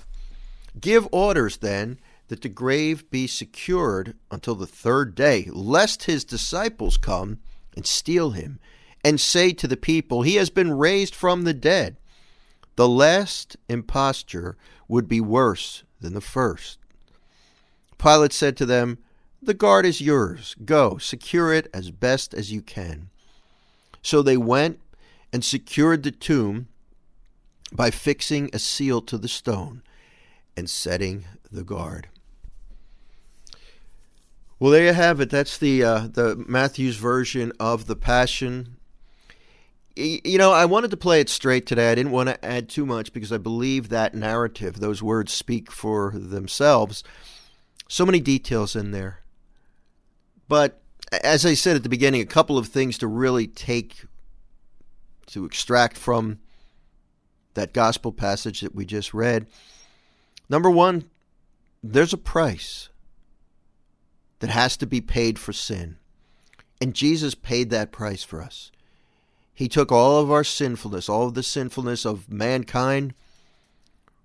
Give 0.79 1.07
orders 1.11 1.57
then 1.57 1.99
that 2.27 2.41
the 2.41 2.49
grave 2.49 3.09
be 3.11 3.27
secured 3.27 4.15
until 4.31 4.55
the 4.55 4.65
third 4.67 5.13
day, 5.13 5.47
lest 5.51 6.03
his 6.03 6.25
disciples 6.25 6.97
come 6.97 7.39
and 7.75 7.85
steal 7.85 8.31
him, 8.31 8.59
and 9.03 9.21
say 9.21 9.53
to 9.53 9.67
the 9.67 9.77
people, 9.77 10.23
He 10.23 10.35
has 10.35 10.49
been 10.49 10.73
raised 10.73 11.13
from 11.13 11.43
the 11.43 11.53
dead. 11.53 11.97
The 12.75 12.89
last 12.89 13.55
imposture 13.69 14.57
would 14.87 15.07
be 15.07 15.21
worse 15.21 15.83
than 16.01 16.13
the 16.13 16.21
first. 16.21 16.79
Pilate 17.97 18.33
said 18.33 18.57
to 18.57 18.65
them, 18.65 18.97
The 19.41 19.53
guard 19.53 19.85
is 19.85 20.01
yours. 20.01 20.55
Go, 20.63 20.97
secure 20.97 21.53
it 21.53 21.67
as 21.73 21.91
best 21.91 22.33
as 22.33 22.51
you 22.51 22.61
can. 22.61 23.09
So 24.01 24.21
they 24.21 24.37
went 24.37 24.79
and 25.33 25.43
secured 25.43 26.03
the 26.03 26.11
tomb 26.11 26.67
by 27.71 27.91
fixing 27.91 28.49
a 28.53 28.59
seal 28.59 29.01
to 29.01 29.17
the 29.17 29.27
stone 29.27 29.81
and 30.55 30.69
setting 30.69 31.25
the 31.51 31.63
guard. 31.63 32.07
Well, 34.59 34.71
there 34.71 34.85
you 34.85 34.93
have 34.93 35.19
it. 35.19 35.29
That's 35.29 35.57
the 35.57 35.83
uh, 35.83 36.07
the 36.07 36.35
Matthew's 36.47 36.95
version 36.95 37.51
of 37.59 37.87
the 37.87 37.95
Passion. 37.95 38.74
You 39.95 40.37
know, 40.37 40.51
I 40.51 40.65
wanted 40.65 40.91
to 40.91 40.97
play 40.97 41.21
it 41.21 41.29
straight 41.29 41.65
today. 41.65 41.89
I 41.89 41.95
didn't 41.95 42.11
want 42.11 42.27
to 42.27 42.43
add 42.45 42.67
too 42.67 42.85
much 42.85 43.13
because 43.13 43.31
I 43.31 43.37
believe 43.37 43.87
that 43.89 44.13
narrative, 44.13 44.79
those 44.79 45.01
words 45.01 45.31
speak 45.31 45.71
for 45.71 46.11
themselves. 46.13 47.03
So 47.87 48.05
many 48.05 48.19
details 48.19 48.75
in 48.75 48.91
there. 48.91 49.21
But 50.49 50.81
as 51.23 51.45
I 51.45 51.53
said 51.53 51.77
at 51.77 51.83
the 51.83 51.89
beginning, 51.89 52.21
a 52.21 52.25
couple 52.25 52.57
of 52.57 52.67
things 52.67 52.97
to 52.97 53.07
really 53.07 53.47
take, 53.47 54.05
to 55.27 55.45
extract 55.45 55.97
from 55.97 56.39
that 57.53 57.73
gospel 57.73 58.11
passage 58.11 58.61
that 58.61 58.75
we 58.75 58.85
just 58.85 59.13
read. 59.13 59.47
Number 60.49 60.69
one, 60.69 61.09
there's 61.81 62.13
a 62.13 62.17
price 62.17 62.89
that 64.39 64.49
has 64.49 64.75
to 64.77 64.85
be 64.85 64.99
paid 64.99 65.39
for 65.39 65.53
sin. 65.53 65.97
And 66.81 66.93
Jesus 66.93 67.33
paid 67.33 67.69
that 67.69 67.93
price 67.93 68.23
for 68.23 68.41
us. 68.41 68.71
He 69.55 69.69
took 69.69 69.89
all 69.89 70.19
of 70.21 70.29
our 70.29 70.43
sinfulness, 70.43 71.07
all 71.07 71.27
of 71.27 71.33
the 71.33 71.41
sinfulness 71.41 72.05
of 72.05 72.29
mankind, 72.29 73.13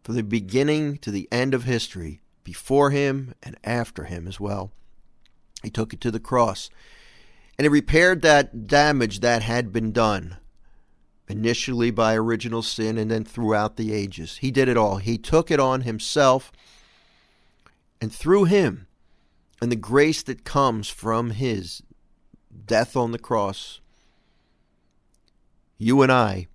from 0.03 0.17
the 0.17 0.25
beginning 0.25 0.99
to 0.99 1.13
the 1.13 1.29
end 1.31 1.55
of 1.55 1.65
history, 1.65 2.21
before 2.43 2.91
him 2.91 3.35
and 3.43 3.57
after 3.63 4.05
him 4.05 4.27
as 4.27 4.41
well. 4.41 4.73
He 5.63 5.71
took 5.71 5.93
it 5.93 6.01
to 6.01 6.11
the 6.11 6.19
cross. 6.19 6.69
And 7.57 7.65
he 7.65 7.69
repaired 7.69 8.23
that 8.23 8.67
damage 8.67 9.21
that 9.21 9.43
had 9.43 9.73
been 9.73 9.93
done, 9.93 10.39
initially 11.29 11.93
by 11.93 12.17
original 12.17 12.63
sin 12.63 12.99
and 12.99 13.09
then 13.11 13.25
throughout 13.25 13.77
the 13.77 13.93
ages. 13.93 14.39
He 14.39 14.51
did 14.51 14.69
it 14.69 14.77
all. 14.77 14.97
He 14.97 15.17
took 15.17 15.51
it 15.51 15.61
on 15.61 15.83
himself. 15.83 16.51
And 18.01 18.13
through 18.13 18.45
him, 18.45 18.89
and 19.63 19.71
the 19.71 19.77
grace 19.77 20.23
that 20.25 20.43
comes 20.43 20.89
from 20.89 21.31
his 21.31 21.83
death 22.67 22.97
on 22.97 23.13
the 23.13 23.19
cross, 23.19 23.81
you 25.81 26.03
and 26.03 26.13
I 26.13 26.47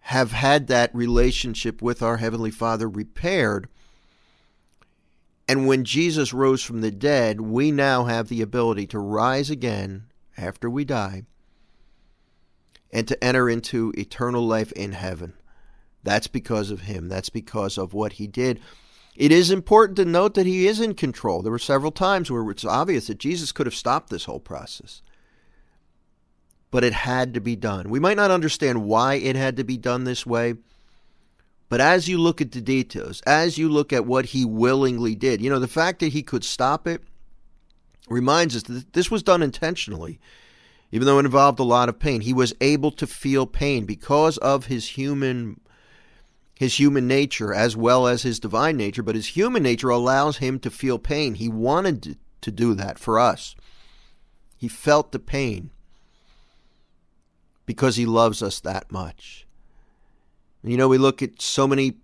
have 0.00 0.32
had 0.32 0.66
that 0.66 0.94
relationship 0.94 1.80
with 1.80 2.02
our 2.02 2.18
Heavenly 2.18 2.50
Father 2.50 2.86
repaired. 2.86 3.66
And 5.48 5.66
when 5.66 5.84
Jesus 5.84 6.34
rose 6.34 6.62
from 6.62 6.82
the 6.82 6.90
dead, 6.90 7.40
we 7.40 7.72
now 7.72 8.04
have 8.04 8.28
the 8.28 8.42
ability 8.42 8.86
to 8.88 8.98
rise 8.98 9.48
again 9.48 10.04
after 10.36 10.68
we 10.68 10.84
die 10.84 11.22
and 12.92 13.08
to 13.08 13.24
enter 13.24 13.48
into 13.48 13.94
eternal 13.96 14.46
life 14.46 14.72
in 14.72 14.92
heaven. 14.92 15.32
That's 16.02 16.26
because 16.26 16.70
of 16.70 16.82
Him. 16.82 17.08
That's 17.08 17.30
because 17.30 17.78
of 17.78 17.94
what 17.94 18.14
He 18.14 18.26
did. 18.26 18.60
It 19.16 19.32
is 19.32 19.50
important 19.50 19.96
to 19.96 20.04
note 20.04 20.34
that 20.34 20.46
He 20.46 20.66
is 20.66 20.78
in 20.78 20.92
control. 20.92 21.40
There 21.40 21.52
were 21.52 21.58
several 21.58 21.92
times 21.92 22.30
where 22.30 22.50
it's 22.50 22.66
obvious 22.66 23.06
that 23.06 23.18
Jesus 23.18 23.50
could 23.50 23.66
have 23.66 23.74
stopped 23.74 24.10
this 24.10 24.26
whole 24.26 24.40
process 24.40 25.00
but 26.72 26.82
it 26.82 26.94
had 26.94 27.34
to 27.34 27.40
be 27.40 27.54
done. 27.54 27.90
We 27.90 28.00
might 28.00 28.16
not 28.16 28.32
understand 28.32 28.84
why 28.84 29.14
it 29.16 29.36
had 29.36 29.58
to 29.58 29.64
be 29.64 29.76
done 29.76 30.02
this 30.02 30.26
way, 30.26 30.54
but 31.68 31.80
as 31.82 32.08
you 32.08 32.18
look 32.18 32.40
at 32.40 32.52
the 32.52 32.62
details, 32.62 33.20
as 33.26 33.58
you 33.58 33.68
look 33.68 33.92
at 33.92 34.06
what 34.06 34.24
he 34.24 34.44
willingly 34.44 35.14
did, 35.14 35.42
you 35.42 35.50
know, 35.50 35.58
the 35.58 35.68
fact 35.68 36.00
that 36.00 36.12
he 36.14 36.22
could 36.22 36.42
stop 36.42 36.88
it 36.88 37.02
reminds 38.08 38.56
us 38.56 38.62
that 38.64 38.94
this 38.94 39.10
was 39.10 39.22
done 39.22 39.42
intentionally. 39.42 40.18
Even 40.90 41.06
though 41.06 41.18
it 41.18 41.26
involved 41.26 41.60
a 41.60 41.62
lot 41.62 41.88
of 41.88 41.98
pain, 41.98 42.22
he 42.22 42.32
was 42.32 42.54
able 42.60 42.90
to 42.90 43.06
feel 43.06 43.46
pain 43.46 43.84
because 43.84 44.38
of 44.38 44.66
his 44.66 44.88
human 44.88 45.60
his 46.54 46.78
human 46.78 47.08
nature 47.08 47.52
as 47.52 47.76
well 47.76 48.06
as 48.06 48.22
his 48.22 48.38
divine 48.38 48.76
nature, 48.76 49.02
but 49.02 49.16
his 49.16 49.28
human 49.28 49.62
nature 49.62 49.88
allows 49.88 50.38
him 50.38 50.58
to 50.60 50.70
feel 50.70 50.98
pain. 50.98 51.34
He 51.34 51.48
wanted 51.48 52.16
to 52.40 52.50
do 52.50 52.74
that 52.74 52.98
for 52.98 53.18
us. 53.18 53.56
He 54.56 54.68
felt 54.68 55.12
the 55.12 55.18
pain 55.18 55.70
because 57.72 57.96
he 57.96 58.04
loves 58.04 58.42
us 58.42 58.60
that 58.60 58.92
much. 58.92 59.46
You 60.62 60.76
know, 60.76 60.88
we 60.88 60.98
look 60.98 61.22
at 61.22 61.40
so 61.40 61.66
many 61.66 61.94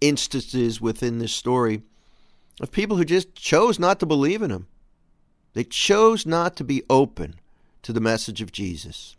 instances 0.00 0.80
within 0.80 1.18
this 1.18 1.34
story 1.34 1.82
of 2.62 2.72
people 2.72 2.96
who 2.96 3.04
just 3.04 3.34
chose 3.34 3.78
not 3.78 4.00
to 4.00 4.06
believe 4.06 4.40
in 4.40 4.50
him. 4.50 4.68
They 5.52 5.64
chose 5.64 6.24
not 6.24 6.56
to 6.56 6.64
be 6.64 6.82
open 6.88 7.34
to 7.82 7.92
the 7.92 8.00
message 8.00 8.40
of 8.40 8.52
Jesus, 8.52 9.16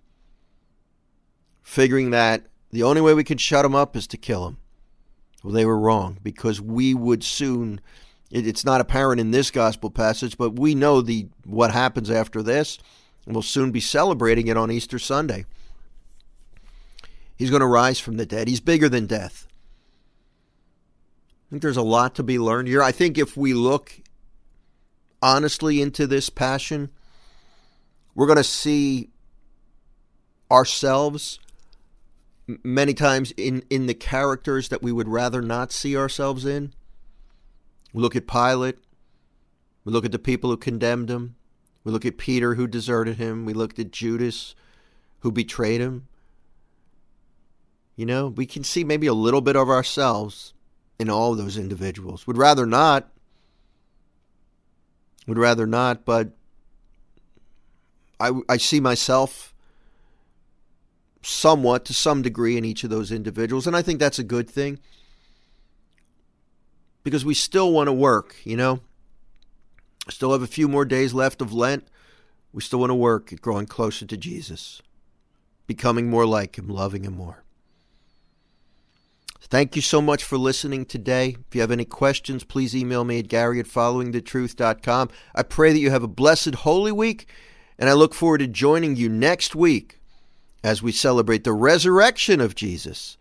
figuring 1.61 2.09
that 2.09 2.47
the 2.71 2.81
only 2.81 2.99
way 2.99 3.13
we 3.13 3.23
could 3.23 3.39
shut 3.39 3.63
him 3.63 3.75
up 3.75 3.95
is 3.95 4.07
to 4.07 4.17
kill 4.17 4.47
him. 4.47 4.57
Well, 5.43 5.53
they 5.53 5.63
were 5.63 5.77
wrong 5.77 6.17
because 6.23 6.59
we 6.59 6.95
would 6.95 7.23
soon. 7.23 7.79
It's 8.31 8.65
not 8.65 8.81
apparent 8.81 9.21
in 9.21 9.29
this 9.29 9.51
gospel 9.51 9.91
passage, 9.91 10.39
but 10.39 10.57
we 10.57 10.73
know 10.73 11.01
the 11.01 11.27
what 11.45 11.69
happens 11.71 12.09
after 12.09 12.41
this, 12.41 12.79
we'll 13.27 13.43
soon 13.43 13.69
be 13.69 13.79
celebrating 13.79 14.47
it 14.47 14.57
on 14.57 14.71
Easter 14.71 14.97
Sunday. 14.97 15.45
He's 17.35 17.49
going 17.49 17.61
to 17.61 17.65
rise 17.65 17.99
from 17.99 18.17
the 18.17 18.25
dead. 18.25 18.47
He's 18.47 18.59
bigger 18.59 18.89
than 18.89 19.05
death. 19.05 19.47
I 21.47 21.49
think 21.49 21.61
there's 21.61 21.77
a 21.77 21.81
lot 21.81 22.15
to 22.15 22.23
be 22.23 22.39
learned 22.39 22.67
here. 22.67 22.81
I 22.81 22.91
think 22.91 23.17
if 23.17 23.35
we 23.37 23.53
look 23.53 24.01
honestly 25.21 25.81
into 25.81 26.07
this 26.07 26.29
passion, 26.29 26.89
we're 28.15 28.27
going 28.27 28.37
to 28.37 28.43
see 28.43 29.09
ourselves 30.51 31.39
many 32.63 32.93
times 32.93 33.31
in, 33.37 33.63
in 33.69 33.87
the 33.87 33.93
characters 33.93 34.69
that 34.69 34.83
we 34.83 34.91
would 34.91 35.07
rather 35.07 35.41
not 35.41 35.71
see 35.71 35.95
ourselves 35.95 36.45
in. 36.45 36.73
We 37.93 38.01
look 38.01 38.15
at 38.15 38.27
Pilate. 38.27 38.77
We 39.85 39.91
look 39.91 40.05
at 40.05 40.11
the 40.11 40.19
people 40.19 40.49
who 40.49 40.57
condemned 40.57 41.09
him. 41.09 41.35
We 41.83 41.91
look 41.91 42.05
at 42.05 42.17
Peter 42.17 42.55
who 42.55 42.67
deserted 42.67 43.17
him. 43.17 43.45
We 43.45 43.53
looked 43.53 43.79
at 43.79 43.91
Judas 43.91 44.55
who 45.19 45.31
betrayed 45.31 45.81
him. 45.81 46.07
You 47.95 48.05
know, 48.05 48.27
we 48.27 48.45
can 48.45 48.63
see 48.63 48.83
maybe 48.83 49.07
a 49.07 49.13
little 49.13 49.41
bit 49.41 49.55
of 49.55 49.69
ourselves 49.69 50.53
in 50.99 51.09
all 51.09 51.35
those 51.35 51.57
individuals. 51.57 52.25
Would 52.25 52.37
rather 52.37 52.65
not. 52.65 53.09
Would 55.27 55.37
rather 55.37 55.65
not, 55.65 56.03
but 56.03 56.31
I, 58.19 58.31
I 58.49 58.57
see 58.57 58.79
myself 58.79 59.53
somewhat 61.21 61.85
to 61.85 61.93
some 61.93 62.21
degree 62.21 62.57
in 62.57 62.65
each 62.65 62.83
of 62.83 62.89
those 62.89 63.11
individuals, 63.11 63.65
and 63.65 63.75
I 63.75 63.81
think 63.81 63.99
that's 63.99 64.19
a 64.19 64.23
good 64.23 64.49
thing 64.49 64.79
because 67.03 67.23
we 67.23 67.33
still 67.33 67.71
want 67.71 67.87
to 67.87 67.93
work, 67.93 68.35
you 68.43 68.57
know. 68.57 68.79
Still 70.09 70.33
have 70.33 70.41
a 70.41 70.47
few 70.47 70.67
more 70.67 70.83
days 70.83 71.13
left 71.13 71.41
of 71.41 71.53
Lent. 71.53 71.87
We 72.51 72.61
still 72.61 72.79
want 72.79 72.89
to 72.89 72.95
work 72.95 73.31
at 73.31 73.41
growing 73.41 73.65
closer 73.65 74.05
to 74.05 74.17
Jesus, 74.17 74.81
becoming 75.65 76.09
more 76.09 76.25
like 76.25 76.57
Him, 76.57 76.67
loving 76.67 77.03
Him 77.03 77.15
more. 77.15 77.42
Thank 79.53 79.75
you 79.75 79.83
so 79.83 80.01
much 80.01 80.23
for 80.23 80.35
listening 80.35 80.83
today. 80.83 81.37
If 81.47 81.53
you 81.53 81.61
have 81.61 81.69
any 81.69 81.85
questions, 81.85 82.43
please 82.43 82.75
email 82.75 83.03
me 83.03 83.19
at 83.19 83.27
gary 83.27 83.59
at 83.59 83.67
followingthetruth.com. 83.67 85.09
I 85.35 85.43
pray 85.43 85.71
that 85.71 85.77
you 85.77 85.91
have 85.91 86.01
a 86.01 86.07
blessed 86.07 86.55
Holy 86.55 86.91
Week, 86.91 87.27
and 87.77 87.87
I 87.87 87.93
look 87.93 88.15
forward 88.15 88.39
to 88.39 88.47
joining 88.47 88.95
you 88.95 89.09
next 89.09 89.55
week 89.55 89.99
as 90.63 90.81
we 90.81 90.91
celebrate 90.91 91.43
the 91.43 91.53
resurrection 91.53 92.41
of 92.41 92.55
Jesus. 92.55 93.19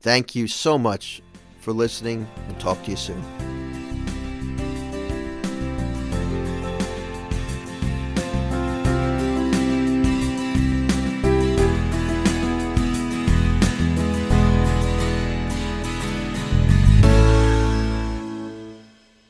Thank 0.00 0.34
you 0.34 0.48
so 0.48 0.78
much 0.78 1.20
for 1.60 1.74
listening, 1.74 2.26
and 2.48 2.58
talk 2.58 2.82
to 2.84 2.92
you 2.92 2.96
soon. 2.96 3.65